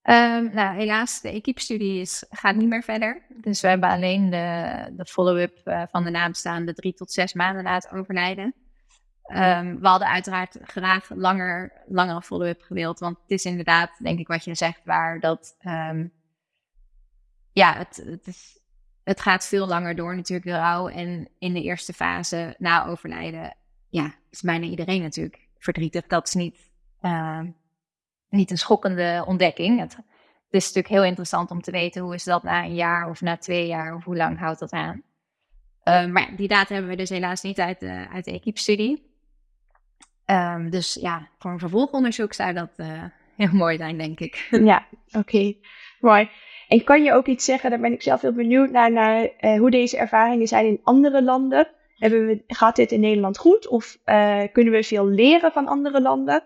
Um, 0.03 0.53
nou, 0.53 0.75
helaas, 0.75 1.21
de 1.21 1.29
equipe-studie 1.29 2.05
gaat 2.29 2.55
niet 2.55 2.67
meer 2.67 2.83
verder. 2.83 3.21
Dus 3.29 3.61
we 3.61 3.67
hebben 3.67 3.89
alleen 3.89 4.29
de, 4.29 4.75
de 4.91 5.05
follow-up 5.05 5.61
uh, 5.65 5.83
van 5.89 6.03
de 6.03 6.09
nabestaanden 6.09 6.75
drie 6.75 6.93
tot 6.93 7.11
zes 7.11 7.33
maanden 7.33 7.63
na 7.63 7.73
het 7.73 7.91
overlijden. 7.93 8.53
Um, 9.29 9.79
we 9.79 9.87
hadden 9.87 10.07
uiteraard 10.07 10.57
graag 10.61 11.09
langer, 11.09 11.71
langere 11.87 12.21
follow-up 12.21 12.61
gewild. 12.61 12.99
Want 12.99 13.17
het 13.21 13.31
is 13.31 13.45
inderdaad, 13.45 13.91
denk 13.99 14.19
ik, 14.19 14.27
wat 14.27 14.43
je 14.43 14.55
zegt, 14.55 14.81
waar 14.83 15.19
dat. 15.19 15.57
Um, 15.65 16.13
ja, 17.51 17.77
het, 17.77 18.03
het, 18.05 18.61
het 19.03 19.21
gaat 19.21 19.47
veel 19.47 19.67
langer 19.67 19.95
door, 19.95 20.15
natuurlijk, 20.15 20.49
de 20.49 20.55
rouw. 20.55 20.87
En 20.87 21.29
in 21.39 21.53
de 21.53 21.61
eerste 21.61 21.93
fase 21.93 22.55
na 22.57 22.85
overlijden, 22.85 23.55
ja, 23.89 24.13
is 24.29 24.41
bijna 24.41 24.65
iedereen 24.65 25.01
natuurlijk 25.01 25.47
verdrietig. 25.57 26.07
Dat 26.07 26.27
is 26.27 26.33
niet, 26.33 26.71
uh, 27.01 27.41
niet 28.29 28.51
een 28.51 28.57
schokkende 28.57 29.23
ontdekking. 29.27 29.79
Het, 29.79 29.97
is 30.49 30.65
natuurlijk 30.65 30.93
heel 30.93 31.03
interessant 31.03 31.51
om 31.51 31.61
te 31.61 31.71
weten 31.71 32.01
hoe 32.01 32.13
is 32.13 32.23
dat 32.23 32.43
na 32.43 32.63
een 32.63 32.75
jaar 32.75 33.09
of 33.09 33.21
na 33.21 33.37
twee 33.37 33.67
jaar 33.67 33.95
of 33.95 34.03
hoe 34.03 34.15
lang 34.15 34.39
houdt 34.39 34.59
dat 34.59 34.71
aan. 34.71 35.03
Maar 35.83 36.35
die 36.35 36.47
data 36.47 36.73
hebben 36.73 36.91
we 36.91 36.97
dus 36.97 37.09
helaas 37.09 37.41
niet 37.41 37.59
uit 37.59 37.79
de, 37.79 38.07
uit 38.11 38.25
de 38.25 38.31
equipe-studie. 38.31 39.06
Um, 40.31 40.69
dus 40.69 40.97
ja, 41.01 41.27
voor 41.39 41.51
een 41.51 41.59
vervolgonderzoek 41.59 42.33
zou 42.33 42.53
dat 42.53 42.69
uh, 42.77 43.03
heel 43.35 43.53
mooi 43.53 43.77
zijn, 43.77 43.97
denk 43.97 44.19
ik. 44.19 44.47
Ja, 44.71 44.87
oké. 45.07 45.17
Okay. 45.17 45.57
Mooi. 45.99 46.29
En 46.67 46.83
kan 46.83 47.03
je 47.03 47.13
ook 47.13 47.27
iets 47.27 47.45
zeggen, 47.45 47.69
daar 47.69 47.79
ben 47.79 47.91
ik 47.91 48.01
zelf 48.01 48.21
heel 48.21 48.33
benieuwd 48.33 48.71
naar, 48.71 48.91
naar 48.91 49.29
uh, 49.41 49.59
hoe 49.59 49.71
deze 49.71 49.97
ervaringen 49.97 50.47
zijn 50.47 50.65
in 50.65 50.79
andere 50.83 51.23
landen. 51.23 51.67
Hebben 51.95 52.25
we, 52.25 52.43
gaat 52.47 52.75
dit 52.75 52.91
in 52.91 52.99
Nederland 52.99 53.37
goed 53.37 53.67
of 53.67 53.97
uh, 54.05 54.43
kunnen 54.51 54.73
we 54.73 54.83
veel 54.83 55.07
leren 55.07 55.51
van 55.51 55.67
andere 55.67 56.01
landen? 56.01 56.43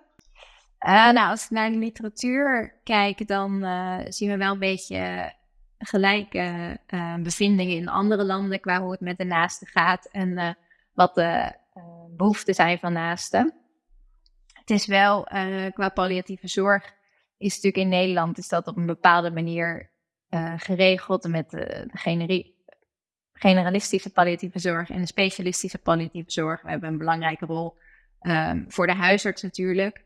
nou, 0.79 1.29
als 1.29 1.43
ik 1.43 1.49
naar 1.49 1.71
de 1.71 1.77
literatuur 1.77 2.79
kijk, 2.83 3.27
dan 3.27 3.65
zien 4.07 4.29
we 4.29 4.37
wel 4.37 4.51
een 4.51 4.59
beetje 4.59 5.33
gelijke 5.77 6.77
bevindingen 7.19 7.75
in 7.75 7.89
andere 7.89 8.23
landen 8.23 8.59
qua 8.59 8.81
hoe 8.81 8.91
het 8.91 8.99
met 8.99 9.17
de 9.17 9.23
naasten 9.23 9.67
gaat 9.67 10.05
en 10.11 10.57
wat 10.93 11.15
de 11.15 11.51
behoeften 12.17 12.53
zijn 12.53 12.79
van 12.79 12.93
naasten. 12.93 13.60
Het 14.61 14.69
is 14.69 14.85
wel 14.85 15.33
uh, 15.33 15.71
qua 15.71 15.89
palliatieve 15.89 16.47
zorg, 16.47 16.93
is 17.37 17.55
natuurlijk 17.55 17.83
in 17.83 17.89
Nederland 17.89 18.37
is 18.37 18.47
dat 18.47 18.67
op 18.67 18.77
een 18.77 18.85
bepaalde 18.85 19.31
manier 19.31 19.89
uh, 20.29 20.53
geregeld 20.57 21.27
met 21.27 21.49
de, 21.49 21.89
generalistische 23.33 24.11
palliatieve 24.11 24.59
zorg 24.59 24.89
en 24.89 24.99
de 24.99 25.07
specialistische 25.07 25.77
palliatieve 25.77 26.31
zorg. 26.31 26.61
We 26.61 26.69
hebben 26.69 26.89
een 26.89 26.97
belangrijke 26.97 27.45
rol 27.45 27.77
um, 28.21 28.65
voor 28.67 28.87
de 28.87 28.93
huisarts 28.93 29.41
natuurlijk. 29.41 30.03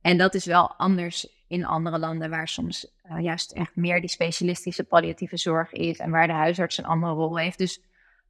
En 0.00 0.18
dat 0.18 0.34
is 0.34 0.44
wel 0.44 0.74
anders 0.74 1.44
in 1.46 1.64
andere 1.64 1.98
landen 1.98 2.30
waar 2.30 2.48
soms 2.48 2.90
uh, 3.10 3.20
juist 3.20 3.52
echt 3.52 3.76
meer 3.76 4.00
die 4.00 4.10
specialistische 4.10 4.84
palliatieve 4.84 5.36
zorg 5.36 5.72
is 5.72 5.98
en 5.98 6.10
waar 6.10 6.26
de 6.26 6.32
huisarts 6.32 6.78
een 6.78 6.84
andere 6.84 7.12
rol 7.12 7.38
heeft. 7.38 7.58
Dus 7.58 7.80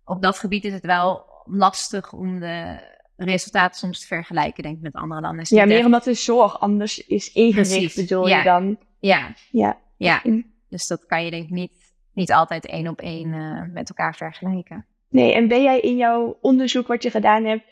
op 0.04 0.22
dat 0.22 0.38
gebied 0.38 0.64
is 0.64 0.72
het 0.72 0.86
wel 0.86 1.24
lastig 1.44 2.12
om 2.12 2.40
de 2.40 2.78
resultaten 3.24 3.78
soms 3.78 4.00
te 4.00 4.06
vergelijken, 4.06 4.62
denk 4.62 4.76
ik, 4.76 4.82
met 4.82 4.94
andere 4.94 5.20
landen. 5.20 5.44
ja, 5.48 5.64
meer 5.64 5.84
omdat 5.84 6.04
de 6.04 6.14
zorg 6.14 6.60
anders 6.60 7.06
is 7.06 7.32
ingericht, 7.32 7.68
Precies. 7.68 7.94
bedoel 7.94 8.28
ja. 8.28 8.38
je 8.38 8.44
dan? 8.44 8.78
Ja. 8.98 9.34
Ja. 9.50 9.78
ja. 9.96 10.22
Dus 10.68 10.86
dat 10.86 11.06
kan 11.06 11.24
je 11.24 11.30
denk 11.30 11.44
ik 11.44 11.50
niet, 11.50 11.94
niet 12.12 12.32
altijd 12.32 12.66
één 12.66 12.88
op 12.88 13.00
één 13.00 13.32
uh, 13.32 13.62
met 13.72 13.88
elkaar 13.88 14.14
vergelijken. 14.14 14.86
Nee, 15.08 15.34
en 15.34 15.48
ben 15.48 15.62
jij 15.62 15.80
in 15.80 15.96
jouw 15.96 16.38
onderzoek 16.40 16.86
wat 16.86 17.02
je 17.02 17.10
gedaan 17.10 17.44
hebt, 17.44 17.64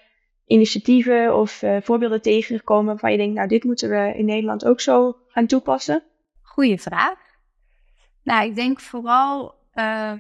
initiatieven 0.47 1.37
of 1.37 1.63
uh, 1.63 1.77
voorbeelden 1.83 2.23
tegengekomen 2.23 2.87
waarvan 2.87 3.11
je 3.13 3.17
denkt, 3.17 3.35
nou, 3.35 3.49
dit 3.49 3.65
moeten 3.65 3.89
we 3.89 4.13
in 4.17 4.25
Nederland 4.25 4.65
ook 4.65 4.81
zo 4.81 5.17
gaan 5.27 5.47
toepassen? 5.47 6.03
Goeie 6.43 6.81
vraag. 6.81 7.19
Nou, 8.23 8.47
ik 8.47 8.55
denk 8.55 8.81
vooral 8.81 9.55
uh, 9.75 10.13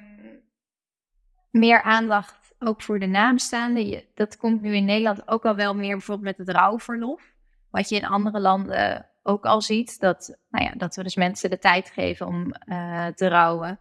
meer 1.50 1.82
aandacht 1.82 2.45
ook 2.58 2.82
voor 2.82 2.98
de 2.98 3.06
nabestaanden. 3.06 4.04
Dat 4.14 4.36
komt 4.36 4.62
nu 4.62 4.74
in 4.74 4.84
Nederland 4.84 5.28
ook 5.28 5.44
al 5.44 5.54
wel 5.54 5.74
meer 5.74 5.96
bijvoorbeeld 5.96 6.36
met 6.36 6.46
het 6.46 6.56
rouwverlof. 6.56 7.22
Wat 7.70 7.88
je 7.88 7.96
in 7.96 8.06
andere 8.06 8.40
landen 8.40 9.06
ook 9.22 9.44
al 9.44 9.62
ziet. 9.62 10.00
Dat, 10.00 10.36
nou 10.50 10.64
ja, 10.64 10.72
dat 10.76 10.96
we 10.96 11.02
dus 11.02 11.16
mensen 11.16 11.50
de 11.50 11.58
tijd 11.58 11.90
geven 11.90 12.26
om 12.26 12.54
uh, 12.68 13.06
te 13.06 13.28
rouwen. 13.28 13.78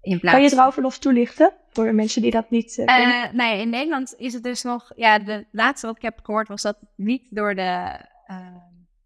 In 0.00 0.20
plaats... 0.20 0.34
Kan 0.34 0.44
je 0.44 0.50
het 0.50 0.58
rouwverlof 0.58 0.98
toelichten 0.98 1.52
voor 1.68 1.94
mensen 1.94 2.22
die 2.22 2.30
dat 2.30 2.50
niet 2.50 2.76
uh, 2.76 2.86
kennen? 2.86 3.26
Uh, 3.26 3.32
nee, 3.32 3.60
in 3.60 3.70
Nederland 3.70 4.14
is 4.16 4.32
het 4.32 4.42
dus 4.42 4.62
nog... 4.62 4.92
Ja, 4.96 5.18
de 5.18 5.46
laatste 5.50 5.86
wat 5.86 5.96
ik 5.96 6.02
heb 6.02 6.20
gehoord 6.22 6.48
was 6.48 6.62
dat 6.62 6.78
niet 6.96 7.26
door 7.30 7.54
de... 7.54 8.00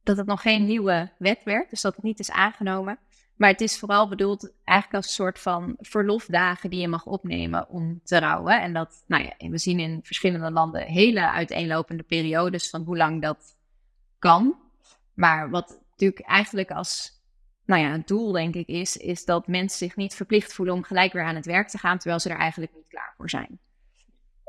dat 0.03 0.17
het 0.17 0.27
nog 0.27 0.43
geen 0.43 0.65
nieuwe 0.65 1.11
wet 1.19 1.41
werd. 1.45 1.71
Dus 1.71 1.81
dat 1.81 1.95
het 1.95 2.05
niet 2.05 2.19
is 2.19 2.31
aangenomen. 2.31 2.99
Maar 3.41 3.51
het 3.51 3.61
is 3.61 3.79
vooral 3.79 4.09
bedoeld 4.09 4.53
eigenlijk 4.65 4.97
als 4.97 5.07
een 5.07 5.25
soort 5.25 5.39
van 5.39 5.77
verlofdagen 5.79 6.71
die 6.71 6.81
je 6.81 6.89
mag 6.89 7.07
opnemen 7.07 7.69
om 7.69 8.01
te 8.05 8.19
rouwen. 8.19 8.61
En 8.61 8.73
dat, 8.73 9.05
nou 9.07 9.23
ja, 9.25 9.49
we 9.49 9.59
zien 9.59 9.79
in 9.79 10.01
verschillende 10.03 10.51
landen 10.51 10.83
hele 10.83 11.31
uiteenlopende 11.31 12.03
periodes 12.03 12.71
van 12.71 12.83
hoe 12.83 12.97
lang 12.97 13.23
dat 13.23 13.57
kan. 14.19 14.57
Maar 15.15 15.51
wat 15.51 15.81
natuurlijk 15.91 16.21
eigenlijk 16.21 16.71
als, 16.71 17.23
nou 17.65 17.83
ja, 17.83 17.91
het 17.91 18.09
doel 18.09 18.33
denk 18.33 18.55
ik 18.55 18.67
is, 18.67 18.97
is 18.97 19.25
dat 19.25 19.47
mensen 19.47 19.79
zich 19.79 19.97
niet 19.97 20.15
verplicht 20.15 20.53
voelen 20.53 20.75
om 20.75 20.83
gelijk 20.83 21.13
weer 21.13 21.25
aan 21.25 21.35
het 21.35 21.47
werk 21.47 21.69
te 21.69 21.79
gaan, 21.79 21.99
terwijl 21.99 22.21
ze 22.21 22.31
er 22.31 22.39
eigenlijk 22.39 22.75
niet 22.75 22.89
klaar 22.89 23.15
voor 23.17 23.31
zijn. 23.31 23.59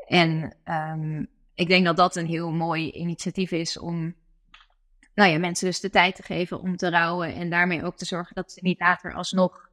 En 0.08 0.56
um, 0.66 1.28
ik 1.54 1.68
denk 1.68 1.86
dat 1.86 1.98
dat 1.98 2.16
een 2.16 2.28
heel 2.28 2.52
mooi 2.52 2.92
initiatief 2.92 3.52
is 3.52 3.80
om 3.80 4.16
nou 5.16 5.32
ja, 5.32 5.40
mensen 5.40 5.68
dus 5.68 5.80
de 5.80 5.90
tijd 5.90 6.16
te 6.16 6.24
geven 6.24 6.60
om 6.60 6.78
te 6.78 6.90
rouwen. 6.90 7.34
En 7.34 7.50
daarmee 7.50 7.84
ook 7.84 7.98
te 7.98 8.06
zorgen 8.06 8.36
dat 8.36 8.52
ze 8.52 8.60
niet 8.62 8.80
later 8.80 9.14
alsnog 9.14 9.70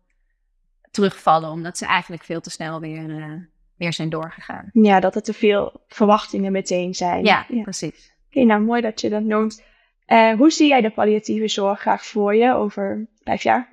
terugvallen. 0.90 1.51
Omdat 1.51 1.79
ze 1.79 1.87
eigenlijk 1.87 2.24
veel 2.24 2.40
te 2.40 2.51
snel 2.51 2.81
weer, 2.81 3.09
uh, 3.09 3.35
weer 3.77 3.92
zijn 3.92 4.09
doorgegaan. 4.09 4.70
Ja, 4.72 5.01
dat 5.01 5.14
er 5.14 5.22
te 5.22 5.33
veel 5.33 5.81
verwachtingen 5.88 6.53
meteen 6.53 6.94
zijn. 6.94 7.24
Ja, 7.24 7.46
ja. 7.48 7.62
precies. 7.62 8.12
Oké, 8.27 8.44
nou 8.44 8.62
mooi 8.62 8.81
dat 8.81 9.01
je 9.01 9.09
dat 9.09 9.22
noemt. 9.22 9.62
Uh, 10.07 10.35
hoe 10.35 10.51
zie 10.51 10.68
jij 10.68 10.81
de 10.81 10.90
palliatieve 10.90 11.48
zorg 11.48 11.81
graag 11.81 12.05
voor 12.05 12.35
je 12.35 12.53
over 12.53 13.07
vijf 13.22 13.42
jaar? 13.42 13.72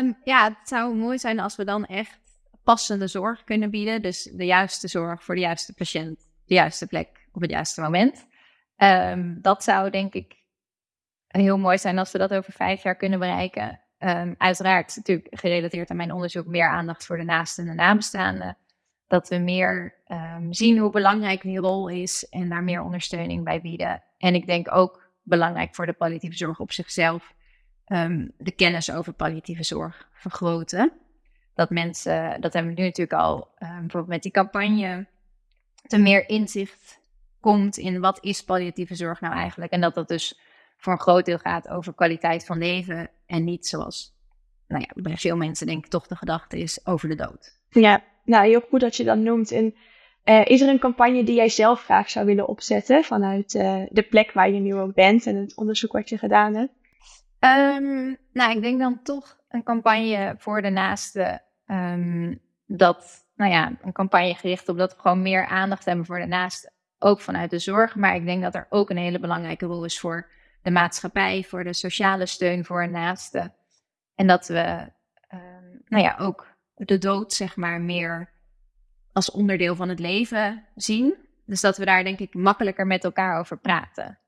Um, 0.00 0.16
ja, 0.24 0.44
het 0.44 0.68
zou 0.68 0.94
mooi 0.94 1.18
zijn 1.18 1.40
als 1.40 1.56
we 1.56 1.64
dan 1.64 1.86
echt 1.86 2.18
passende 2.64 3.06
zorg 3.06 3.44
kunnen 3.44 3.70
bieden. 3.70 4.02
Dus 4.02 4.22
de 4.32 4.44
juiste 4.44 4.88
zorg 4.88 5.24
voor 5.24 5.34
de 5.34 5.40
juiste 5.40 5.74
patiënt, 5.74 6.26
de 6.44 6.54
juiste 6.54 6.86
plek 6.86 7.08
op 7.32 7.40
het 7.40 7.50
juiste 7.50 7.80
moment. 7.80 8.26
Um, 8.82 9.38
dat 9.42 9.64
zou 9.64 9.90
denk 9.90 10.14
ik 10.14 10.36
heel 11.26 11.58
mooi 11.58 11.78
zijn 11.78 11.98
als 11.98 12.12
we 12.12 12.18
dat 12.18 12.34
over 12.34 12.52
vijf 12.52 12.82
jaar 12.82 12.96
kunnen 12.96 13.18
bereiken. 13.18 13.80
Um, 13.98 14.34
uiteraard 14.38 14.96
natuurlijk 14.96 15.26
gerelateerd 15.30 15.90
aan 15.90 15.96
mijn 15.96 16.12
onderzoek 16.12 16.46
meer 16.46 16.68
aandacht 16.68 17.06
voor 17.06 17.16
de 17.16 17.24
naasten 17.24 17.64
en 17.64 17.70
de 17.70 17.82
nabestaanden. 17.82 18.56
Dat 19.06 19.28
we 19.28 19.38
meer 19.38 19.94
um, 20.08 20.52
zien 20.52 20.78
hoe 20.78 20.90
belangrijk 20.90 21.42
die 21.42 21.58
rol 21.58 21.88
is 21.88 22.28
en 22.28 22.48
daar 22.48 22.62
meer 22.62 22.82
ondersteuning 22.82 23.44
bij 23.44 23.60
bieden. 23.60 24.02
En 24.18 24.34
ik 24.34 24.46
denk 24.46 24.74
ook 24.74 25.10
belangrijk 25.22 25.74
voor 25.74 25.86
de 25.86 25.92
palliatieve 25.92 26.36
zorg 26.36 26.60
op 26.60 26.72
zichzelf. 26.72 27.34
de 28.36 28.52
kennis 28.56 28.90
over 28.92 29.12
palliatieve 29.12 29.62
zorg 29.62 30.08
vergroten. 30.12 30.92
Dat 31.54 31.70
mensen, 31.70 32.40
dat 32.40 32.52
hebben 32.52 32.74
we 32.74 32.80
nu 32.80 32.86
natuurlijk 32.86 33.20
al, 33.20 33.48
bijvoorbeeld 33.58 34.06
met 34.06 34.22
die 34.22 34.32
campagne, 34.32 35.06
te 35.86 35.98
meer 35.98 36.28
inzicht 36.28 36.97
komt 37.40 37.76
in 37.76 38.00
wat 38.00 38.18
is 38.20 38.44
palliatieve 38.44 38.94
zorg 38.94 39.20
nou 39.20 39.34
eigenlijk. 39.34 39.72
En 39.72 39.80
dat 39.80 39.94
dat 39.94 40.08
dus 40.08 40.40
voor 40.76 40.92
een 40.92 41.00
groot 41.00 41.24
deel 41.24 41.38
gaat 41.38 41.68
over 41.68 41.94
kwaliteit 41.94 42.46
van 42.46 42.58
leven 42.58 43.10
en 43.26 43.44
niet 43.44 43.66
zoals, 43.66 44.14
nou 44.68 44.82
ja, 44.82 45.02
bij 45.02 45.16
veel 45.16 45.36
mensen 45.36 45.66
denk 45.66 45.84
ik 45.84 45.90
toch 45.90 46.06
de 46.06 46.16
gedachte 46.16 46.58
is 46.58 46.86
over 46.86 47.08
de 47.08 47.14
dood. 47.14 47.58
Ja, 47.70 48.02
nou 48.24 48.46
heel 48.46 48.60
goed 48.68 48.80
dat 48.80 48.96
je 48.96 49.04
dat 49.04 49.18
noemt. 49.18 49.50
En 49.50 49.74
uh, 50.24 50.44
is 50.44 50.60
er 50.60 50.68
een 50.68 50.78
campagne 50.78 51.24
die 51.24 51.34
jij 51.34 51.48
zelf 51.48 51.84
graag 51.84 52.10
zou 52.10 52.26
willen 52.26 52.48
opzetten 52.48 53.04
vanuit 53.04 53.54
uh, 53.54 53.82
de 53.88 54.02
plek 54.02 54.32
waar 54.32 54.50
je 54.50 54.60
nu 54.60 54.74
ook 54.74 54.94
bent 54.94 55.26
en 55.26 55.36
het 55.36 55.56
onderzoek 55.56 55.92
wat 55.92 56.08
je 56.08 56.18
gedaan 56.18 56.54
hebt? 56.54 56.72
Um, 57.40 58.16
nou, 58.32 58.56
ik 58.56 58.62
denk 58.62 58.78
dan 58.78 59.02
toch 59.02 59.38
een 59.48 59.62
campagne 59.62 60.34
voor 60.38 60.62
de 60.62 60.70
naaste. 60.70 61.40
Um, 61.66 62.40
dat, 62.66 63.26
nou 63.36 63.50
ja, 63.50 63.72
een 63.82 63.92
campagne 63.92 64.34
gericht 64.34 64.68
op 64.68 64.78
dat 64.78 64.94
we 64.94 65.00
gewoon 65.00 65.22
meer 65.22 65.46
aandacht 65.46 65.84
hebben 65.84 66.06
voor 66.06 66.18
de 66.18 66.26
naaste 66.26 66.70
ook 66.98 67.20
vanuit 67.20 67.50
de 67.50 67.58
zorg. 67.58 67.94
Maar 67.94 68.14
ik 68.14 68.24
denk 68.24 68.42
dat 68.42 68.54
er 68.54 68.66
ook 68.70 68.90
een 68.90 68.96
hele 68.96 69.18
belangrijke 69.18 69.66
rol 69.66 69.84
is 69.84 70.00
voor 70.00 70.30
de 70.62 70.70
maatschappij, 70.70 71.44
voor 71.44 71.64
de 71.64 71.72
sociale 71.72 72.26
steun 72.26 72.64
voor 72.64 72.82
een 72.82 72.90
naaste. 72.90 73.52
En 74.14 74.26
dat 74.26 74.46
we, 74.46 74.90
uh, 75.34 75.40
nou 75.88 76.02
ja, 76.02 76.16
ook 76.18 76.46
de 76.74 76.98
dood, 76.98 77.32
zeg 77.32 77.56
maar, 77.56 77.80
meer 77.80 78.30
als 79.12 79.30
onderdeel 79.30 79.76
van 79.76 79.88
het 79.88 79.98
leven 79.98 80.64
zien. 80.74 81.14
Dus 81.46 81.60
dat 81.60 81.76
we 81.76 81.84
daar, 81.84 82.04
denk 82.04 82.18
ik, 82.18 82.34
makkelijker 82.34 82.86
met 82.86 83.04
elkaar 83.04 83.38
over 83.38 83.58
praten. 83.58 84.18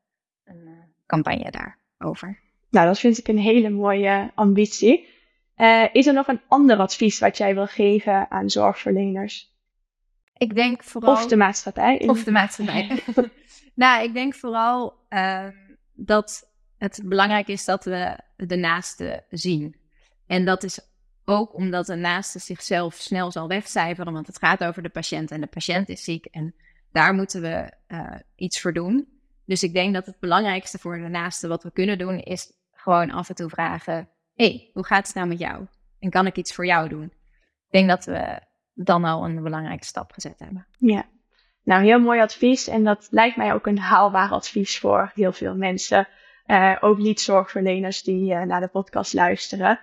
Een 0.44 0.66
uh, 0.66 0.70
campagne 1.06 1.50
daarover. 1.50 2.38
Nou, 2.70 2.86
dat 2.86 2.98
vind 2.98 3.18
ik 3.18 3.28
een 3.28 3.38
hele 3.38 3.70
mooie 3.70 4.30
ambitie. 4.34 5.08
Uh, 5.56 5.84
is 5.92 6.06
er 6.06 6.12
nog 6.14 6.28
een 6.28 6.40
ander 6.48 6.76
advies 6.76 7.18
wat 7.18 7.36
jij 7.36 7.54
wil 7.54 7.66
geven 7.66 8.30
aan 8.30 8.50
zorgverleners? 8.50 9.49
Ik 10.40 10.54
denk 10.54 10.82
vooral... 10.82 11.12
Of 11.12 11.26
de 11.26 11.36
maatschappij. 11.36 12.08
Of 12.08 12.24
de 12.24 12.30
maatschappij. 12.30 13.02
nou, 13.74 14.04
ik 14.04 14.14
denk 14.14 14.34
vooral 14.34 14.94
uh, 15.10 15.46
dat 15.94 16.50
het 16.78 17.02
belangrijk 17.04 17.48
is 17.48 17.64
dat 17.64 17.84
we 17.84 18.18
de 18.36 18.56
naaste 18.56 19.24
zien. 19.30 19.76
En 20.26 20.44
dat 20.44 20.62
is 20.62 20.80
ook 21.24 21.54
omdat 21.54 21.86
de 21.86 21.94
naaste 21.94 22.38
zichzelf 22.38 22.94
snel 22.94 23.30
zal 23.30 23.48
wegcijferen, 23.48 24.12
want 24.12 24.26
het 24.26 24.38
gaat 24.38 24.64
over 24.64 24.82
de 24.82 24.88
patiënt 24.88 25.30
en 25.30 25.40
de 25.40 25.46
patiënt 25.46 25.88
is 25.88 26.04
ziek 26.04 26.24
en 26.24 26.54
daar 26.92 27.14
moeten 27.14 27.40
we 27.40 27.72
uh, 27.88 28.14
iets 28.36 28.60
voor 28.60 28.72
doen. 28.72 29.08
Dus 29.44 29.62
ik 29.62 29.72
denk 29.72 29.94
dat 29.94 30.06
het 30.06 30.18
belangrijkste 30.20 30.78
voor 30.78 30.98
de 30.98 31.08
naaste 31.08 31.48
wat 31.48 31.62
we 31.62 31.72
kunnen 31.72 31.98
doen 31.98 32.18
is 32.18 32.52
gewoon 32.72 33.10
af 33.10 33.28
en 33.28 33.34
toe 33.34 33.48
vragen: 33.48 34.08
hey, 34.34 34.70
hoe 34.72 34.86
gaat 34.86 35.06
het 35.06 35.16
nou 35.16 35.28
met 35.28 35.38
jou? 35.38 35.66
En 35.98 36.10
kan 36.10 36.26
ik 36.26 36.36
iets 36.36 36.54
voor 36.54 36.66
jou 36.66 36.88
doen? 36.88 37.04
Ik 37.04 37.70
denk 37.70 37.88
dat 37.88 38.04
we 38.04 38.48
dan 38.84 39.04
al 39.04 39.24
een 39.24 39.42
belangrijke 39.42 39.84
stap 39.84 40.12
gezet 40.12 40.38
hebben. 40.38 40.66
Ja, 40.78 41.04
nou 41.64 41.82
heel 41.82 42.00
mooi 42.00 42.20
advies 42.20 42.68
en 42.68 42.84
dat 42.84 43.08
lijkt 43.10 43.36
mij 43.36 43.54
ook 43.54 43.66
een 43.66 43.78
haalbaar 43.78 44.30
advies 44.30 44.78
voor 44.78 45.10
heel 45.14 45.32
veel 45.32 45.54
mensen. 45.54 46.08
Uh, 46.46 46.76
ook 46.80 46.98
niet-zorgverleners 46.98 48.02
die 48.02 48.32
uh, 48.32 48.42
naar 48.42 48.60
de 48.60 48.68
podcast 48.68 49.14
luisteren. 49.14 49.80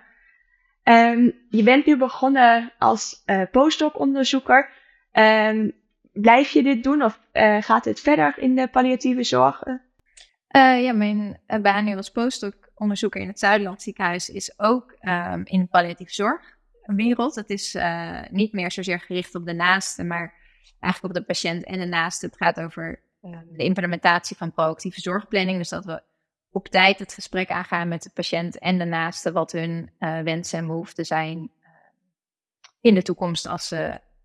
Um, 0.82 1.46
je 1.50 1.62
bent 1.62 1.86
nu 1.86 1.96
begonnen 1.96 2.72
als 2.78 3.22
uh, 3.26 3.42
postdoc-onderzoeker. 3.50 4.70
Um, 5.12 5.72
blijf 6.12 6.50
je 6.50 6.62
dit 6.62 6.82
doen 6.82 7.02
of 7.02 7.20
gaat 7.60 7.84
het 7.84 8.00
verder 8.00 8.38
in 8.38 8.54
de 8.54 8.68
palliatieve 8.68 9.22
zorg? 9.22 9.62
ja, 10.50 10.92
mijn 10.92 11.40
baan 11.62 11.84
nu 11.84 11.96
als 11.96 12.10
postdoc-onderzoeker 12.10 13.20
in 13.20 13.28
het 13.28 13.38
Zuiderland 13.38 13.82
ziekenhuis 13.82 14.28
is 14.28 14.58
ook 14.58 14.96
um, 15.00 15.42
in 15.44 15.68
palliatieve 15.68 16.12
zorgwereld. 16.96 17.34
Het 17.34 17.50
is 17.50 17.76
niet 18.30 18.52
meer 18.52 18.72
zozeer 18.72 19.00
gericht 19.00 19.34
op 19.34 19.46
de 19.46 19.54
naaste, 19.54 20.04
maar 20.04 20.34
eigenlijk 20.80 21.14
op 21.14 21.20
de 21.20 21.26
patiënt 21.26 21.64
en 21.64 21.78
de 21.78 21.86
naaste. 21.86 22.26
Het 22.26 22.36
gaat 22.36 22.60
over 22.60 23.02
de 23.52 23.64
implementatie 23.64 24.36
van 24.36 24.52
proactieve 24.52 25.00
zorgplanning. 25.00 25.58
Dus 25.58 25.68
dat 25.68 25.84
we 25.84 26.02
op 26.50 26.68
tijd 26.68 26.98
het 26.98 27.14
gesprek 27.14 27.50
aangaan 27.50 27.88
met 27.88 28.02
de 28.02 28.10
patiënt 28.14 28.58
en 28.58 28.78
de 28.78 28.84
naaste 28.84 29.32
wat 29.32 29.52
hun 29.52 29.90
uh, 30.00 30.20
wensen 30.20 30.58
en 30.58 30.66
behoeften 30.66 31.04
zijn 31.04 31.38
uh, 31.38 31.68
in 32.80 32.94
de 32.94 33.02
toekomst 33.02 33.46
als, 33.46 33.72
uh, 33.72 33.78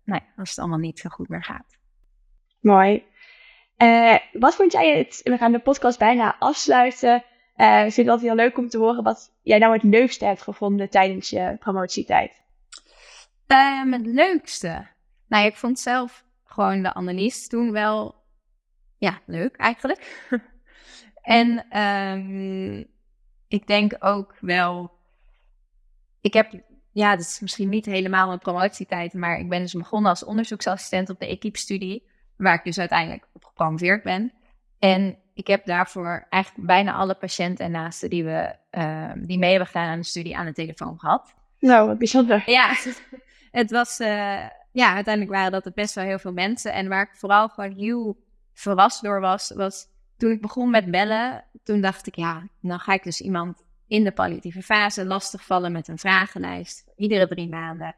nou 0.04 0.20
ja, 0.22 0.24
als 0.36 0.50
het 0.50 0.58
allemaal 0.58 0.78
niet 0.78 0.98
zo 0.98 1.08
goed 1.08 1.28
meer 1.28 1.44
gaat. 1.44 1.78
Mooi. 2.60 3.04
Eh, 3.76 4.16
wat 4.32 4.54
vond 4.54 4.72
jij 4.72 4.98
het, 4.98 5.20
we 5.24 5.36
gaan 5.36 5.52
de 5.52 5.58
podcast 5.58 5.98
bijna 5.98 6.36
afsluiten. 6.38 7.16
ik 7.56 7.92
vind 7.92 7.96
het 7.96 8.08
altijd 8.08 8.26
heel 8.28 8.34
leuk 8.34 8.58
om 8.58 8.68
te 8.68 8.78
horen 8.78 9.02
wat 9.02 9.32
jij 9.42 9.58
nou 9.58 9.72
het 9.72 9.82
leukste 9.82 10.24
hebt 10.24 10.42
gevonden 10.42 10.90
tijdens 10.90 11.30
je 11.30 11.56
promotietijd. 11.58 12.43
Um, 13.46 13.92
het 13.92 14.06
leukste? 14.06 14.86
Nou, 15.28 15.46
ik 15.46 15.56
vond 15.56 15.78
zelf 15.78 16.24
gewoon 16.44 16.82
de 16.82 16.94
analyse 16.94 17.48
toen 17.48 17.72
wel 17.72 18.14
ja, 18.98 19.20
leuk 19.26 19.56
eigenlijk. 19.56 20.26
En 21.24 21.80
um, 21.80 22.86
ik 23.48 23.66
denk 23.66 23.96
ook 23.98 24.34
wel, 24.40 24.92
ik 26.20 26.32
heb, 26.32 26.52
ja, 26.92 27.10
dat 27.10 27.24
is 27.24 27.40
misschien 27.40 27.68
niet 27.68 27.86
helemaal 27.86 28.26
mijn 28.26 28.38
promotietijd, 28.38 29.12
maar 29.12 29.38
ik 29.38 29.48
ben 29.48 29.60
dus 29.60 29.72
begonnen 29.72 30.10
als 30.10 30.24
onderzoeksassistent 30.24 31.10
op 31.10 31.18
de 31.18 31.26
equipe-studie, 31.26 32.08
waar 32.36 32.54
ik 32.54 32.64
dus 32.64 32.78
uiteindelijk 32.78 33.28
op 33.32 33.44
gepromoveerd 33.44 34.02
ben. 34.02 34.32
En 34.78 35.18
ik 35.34 35.46
heb 35.46 35.64
daarvoor 35.66 36.26
eigenlijk 36.28 36.66
bijna 36.66 36.92
alle 36.92 37.14
patiënten 37.14 37.64
en 37.64 37.70
naasten 37.70 38.10
die, 38.10 38.24
we, 38.24 38.56
uh, 38.70 39.12
die 39.16 39.38
mee 39.38 39.50
hebben 39.50 39.68
gedaan 39.68 39.88
aan 39.88 39.98
de 39.98 40.04
studie 40.04 40.36
aan 40.36 40.46
de 40.46 40.52
telefoon 40.52 40.98
gehad. 40.98 41.34
Nou, 41.58 41.86
wat 41.86 41.98
bijzonder. 41.98 42.42
Ja, 42.46 42.74
het 43.54 43.70
was, 43.70 44.00
uh, 44.00 44.48
ja, 44.72 44.94
uiteindelijk 44.94 45.34
waren 45.34 45.52
dat 45.52 45.74
best 45.74 45.94
wel 45.94 46.04
heel 46.04 46.18
veel 46.18 46.32
mensen. 46.32 46.72
En 46.72 46.88
waar 46.88 47.02
ik 47.02 47.16
vooral 47.16 47.48
gewoon 47.48 47.72
heel 47.72 48.16
verrast 48.52 49.02
door 49.02 49.20
was, 49.20 49.50
was 49.50 49.86
toen 50.16 50.30
ik 50.30 50.40
begon 50.40 50.70
met 50.70 50.90
bellen, 50.90 51.44
toen 51.64 51.80
dacht 51.80 52.06
ik, 52.06 52.14
ja, 52.14 52.48
dan 52.60 52.78
ga 52.78 52.92
ik 52.92 53.02
dus 53.02 53.20
iemand 53.20 53.64
in 53.86 54.04
de 54.04 54.12
palliatieve 54.12 54.62
fase 54.62 55.04
lastigvallen 55.04 55.72
met 55.72 55.88
een 55.88 55.98
vragenlijst. 55.98 56.84
Iedere 56.96 57.28
drie 57.28 57.48
maanden. 57.48 57.94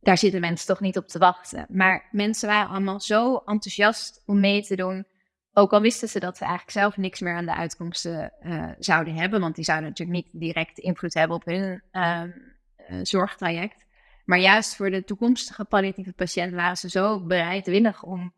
Daar 0.00 0.18
zitten 0.18 0.40
mensen 0.40 0.66
toch 0.66 0.80
niet 0.80 0.96
op 0.96 1.08
te 1.08 1.18
wachten. 1.18 1.66
Maar 1.68 2.08
mensen 2.10 2.48
waren 2.48 2.70
allemaal 2.70 3.00
zo 3.00 3.36
enthousiast 3.36 4.22
om 4.26 4.40
mee 4.40 4.62
te 4.62 4.76
doen. 4.76 5.06
Ook 5.52 5.72
al 5.72 5.80
wisten 5.80 6.08
ze 6.08 6.20
dat 6.20 6.36
ze 6.36 6.44
eigenlijk 6.44 6.72
zelf 6.72 6.96
niks 6.96 7.20
meer 7.20 7.34
aan 7.34 7.46
de 7.46 7.54
uitkomsten 7.54 8.32
uh, 8.42 8.70
zouden 8.78 9.14
hebben. 9.14 9.40
Want 9.40 9.54
die 9.54 9.64
zouden 9.64 9.88
natuurlijk 9.88 10.18
niet 10.24 10.40
direct 10.40 10.78
invloed 10.78 11.14
hebben 11.14 11.36
op 11.36 11.44
hun 11.44 11.82
uh, 11.92 12.22
uh, 12.22 12.98
zorgtraject. 13.02 13.88
Maar 14.30 14.38
juist 14.38 14.76
voor 14.76 14.90
de 14.90 15.04
toekomstige 15.04 15.64
palliatieve 15.64 16.12
patiënt 16.12 16.52
waren 16.52 16.76
ze 16.76 16.88
zo 16.88 17.20
bereidwillig 17.20 18.02
om 18.02 18.32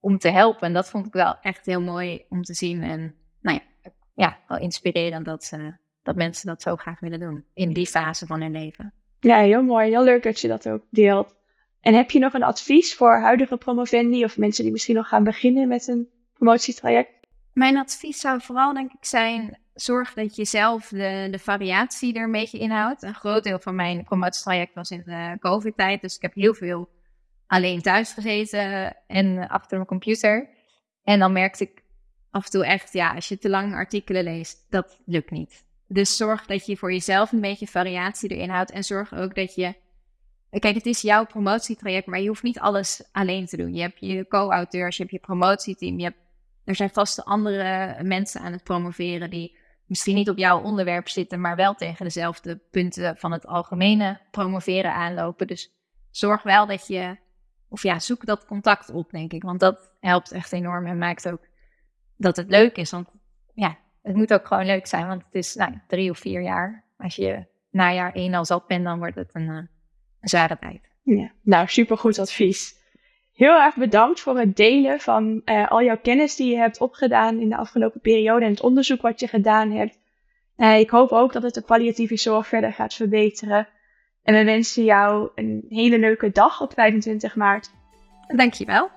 om 0.00 0.18
te 0.18 0.28
helpen. 0.28 0.66
En 0.66 0.72
dat 0.72 0.88
vond 0.88 1.06
ik 1.06 1.12
wel 1.12 1.36
echt 1.40 1.66
heel 1.66 1.80
mooi 1.80 2.24
om 2.28 2.42
te 2.42 2.54
zien. 2.54 2.82
En 2.82 3.14
nou 3.40 3.58
ja, 3.58 3.90
ja 4.14 4.38
wel 4.48 4.58
inspirerend 4.58 5.24
dat, 5.24 5.50
uh, 5.54 5.72
dat 6.02 6.16
mensen 6.16 6.46
dat 6.46 6.62
zo 6.62 6.76
graag 6.76 7.00
willen 7.00 7.20
doen 7.20 7.44
in 7.54 7.72
die 7.72 7.86
fase 7.86 8.26
van 8.26 8.40
hun 8.40 8.52
leven. 8.52 8.92
Ja, 9.20 9.38
heel 9.38 9.62
mooi. 9.62 9.90
Heel 9.90 10.04
leuk 10.04 10.22
dat 10.22 10.40
je 10.40 10.48
dat 10.48 10.68
ook 10.68 10.82
deelt. 10.90 11.34
En 11.80 11.94
heb 11.94 12.10
je 12.10 12.18
nog 12.18 12.34
een 12.34 12.42
advies 12.42 12.94
voor 12.94 13.20
huidige 13.20 13.56
promovendi 13.56 14.24
of 14.24 14.38
mensen 14.38 14.62
die 14.62 14.72
misschien 14.72 14.94
nog 14.94 15.08
gaan 15.08 15.24
beginnen 15.24 15.68
met 15.68 15.88
een 15.88 16.08
promotietraject? 16.32 17.26
Mijn 17.52 17.76
advies 17.76 18.20
zou 18.20 18.40
vooral 18.40 18.72
denk 18.72 18.92
ik 18.92 19.04
zijn, 19.04 19.58
zorg 19.74 20.14
dat 20.14 20.36
je 20.36 20.44
zelf 20.44 20.88
de, 20.88 21.28
de 21.30 21.38
variatie 21.38 22.14
er 22.14 22.24
een 22.24 22.32
beetje 22.32 22.58
inhoudt. 22.58 23.02
Een 23.02 23.14
groot 23.14 23.44
deel 23.44 23.58
van 23.58 23.74
mijn 23.74 24.04
promotietraject 24.04 24.74
was 24.74 24.90
in 24.90 25.02
de 25.04 25.36
covid-tijd, 25.40 26.00
dus 26.00 26.16
ik 26.16 26.22
heb 26.22 26.34
heel 26.34 26.54
veel 26.54 26.88
alleen 27.46 27.82
thuis 27.82 28.12
gezeten 28.12 28.96
en 29.06 29.48
achter 29.48 29.76
mijn 29.76 29.88
computer. 29.88 30.48
En 31.02 31.18
dan 31.18 31.32
merkte 31.32 31.64
ik 31.64 31.82
af 32.30 32.44
en 32.44 32.50
toe 32.50 32.66
echt, 32.66 32.92
ja, 32.92 33.14
als 33.14 33.28
je 33.28 33.38
te 33.38 33.48
lang 33.48 33.74
artikelen 33.74 34.24
leest, 34.24 34.66
dat 34.68 35.00
lukt 35.04 35.30
niet. 35.30 35.64
Dus 35.86 36.16
zorg 36.16 36.46
dat 36.46 36.66
je 36.66 36.76
voor 36.76 36.92
jezelf 36.92 37.32
een 37.32 37.40
beetje 37.40 37.66
variatie 37.66 38.30
erin 38.30 38.50
houdt. 38.50 38.70
En 38.70 38.84
zorg 38.84 39.14
ook 39.14 39.34
dat 39.34 39.54
je. 39.54 39.74
Kijk, 40.50 40.74
het 40.74 40.86
is 40.86 41.00
jouw 41.00 41.26
promotietraject, 41.26 42.06
maar 42.06 42.20
je 42.20 42.28
hoeft 42.28 42.42
niet 42.42 42.58
alles 42.58 43.08
alleen 43.12 43.46
te 43.46 43.56
doen. 43.56 43.74
Je 43.74 43.80
hebt 43.80 44.00
je 44.00 44.28
co-auteurs, 44.28 44.96
je 44.96 45.02
hebt 45.02 45.14
je 45.14 45.20
promotieteam. 45.20 45.98
Je 45.98 46.04
hebt, 46.04 46.18
er 46.64 46.74
zijn 46.74 46.90
vaste 46.90 47.24
andere 47.24 47.96
mensen 48.02 48.40
aan 48.40 48.52
het 48.52 48.62
promoveren 48.62 49.30
die 49.30 49.56
misschien 49.94 50.14
niet 50.14 50.30
op 50.30 50.38
jouw 50.38 50.62
onderwerp 50.62 51.08
zitten, 51.08 51.40
maar 51.40 51.56
wel 51.56 51.74
tegen 51.74 52.04
dezelfde 52.04 52.60
punten 52.70 53.16
van 53.16 53.32
het 53.32 53.46
algemene 53.46 54.20
promoveren 54.30 54.92
aanlopen. 54.92 55.46
Dus 55.46 55.72
zorg 56.10 56.42
wel 56.42 56.66
dat 56.66 56.86
je 56.86 57.16
of 57.68 57.82
ja, 57.82 57.98
zoek 57.98 58.26
dat 58.26 58.46
contact 58.46 58.90
op, 58.90 59.10
denk 59.10 59.32
ik. 59.32 59.42
Want 59.42 59.60
dat 59.60 59.92
helpt 60.00 60.32
echt 60.32 60.52
enorm 60.52 60.86
en 60.86 60.98
maakt 60.98 61.28
ook 61.28 61.46
dat 62.16 62.36
het 62.36 62.48
leuk 62.48 62.76
is. 62.76 62.90
Want 62.90 63.08
ja, 63.54 63.78
het 64.02 64.16
moet 64.16 64.32
ook 64.32 64.46
gewoon 64.46 64.66
leuk 64.66 64.86
zijn. 64.86 65.06
Want 65.06 65.24
het 65.24 65.34
is 65.34 65.54
nou, 65.54 65.80
drie 65.86 66.10
of 66.10 66.18
vier 66.18 66.42
jaar. 66.42 66.84
Als 66.98 67.16
je 67.16 67.46
na 67.70 67.92
jaar 67.92 68.12
één 68.12 68.34
al 68.34 68.44
zat 68.44 68.66
bent, 68.66 68.84
dan 68.84 68.98
wordt 68.98 69.14
het 69.14 69.30
een, 69.32 69.48
uh, 69.48 69.56
een 69.56 69.68
zware 70.20 70.58
tijd. 70.58 70.80
Ja, 71.02 71.32
nou, 71.42 71.68
supergoed 71.68 72.18
advies. 72.18 72.82
Heel 73.34 73.60
erg 73.60 73.76
bedankt 73.76 74.20
voor 74.20 74.38
het 74.38 74.56
delen 74.56 75.00
van 75.00 75.42
uh, 75.44 75.70
al 75.70 75.82
jouw 75.82 75.98
kennis 76.02 76.36
die 76.36 76.50
je 76.50 76.56
hebt 76.56 76.80
opgedaan 76.80 77.40
in 77.40 77.48
de 77.48 77.56
afgelopen 77.56 78.00
periode 78.00 78.44
en 78.44 78.50
het 78.50 78.62
onderzoek 78.62 79.02
wat 79.02 79.20
je 79.20 79.26
gedaan 79.26 79.70
hebt. 79.70 79.98
Uh, 80.56 80.78
ik 80.78 80.90
hoop 80.90 81.10
ook 81.10 81.32
dat 81.32 81.42
het 81.42 81.54
de 81.54 81.62
palliatieve 81.62 82.16
zorg 82.16 82.46
verder 82.46 82.72
gaat 82.72 82.94
verbeteren. 82.94 83.68
En 84.22 84.34
we 84.34 84.44
wensen 84.44 84.84
jou 84.84 85.30
een 85.34 85.64
hele 85.68 85.98
leuke 85.98 86.30
dag 86.30 86.60
op 86.60 86.72
25 86.72 87.36
maart. 87.36 87.70
Dankjewel. 88.36 88.90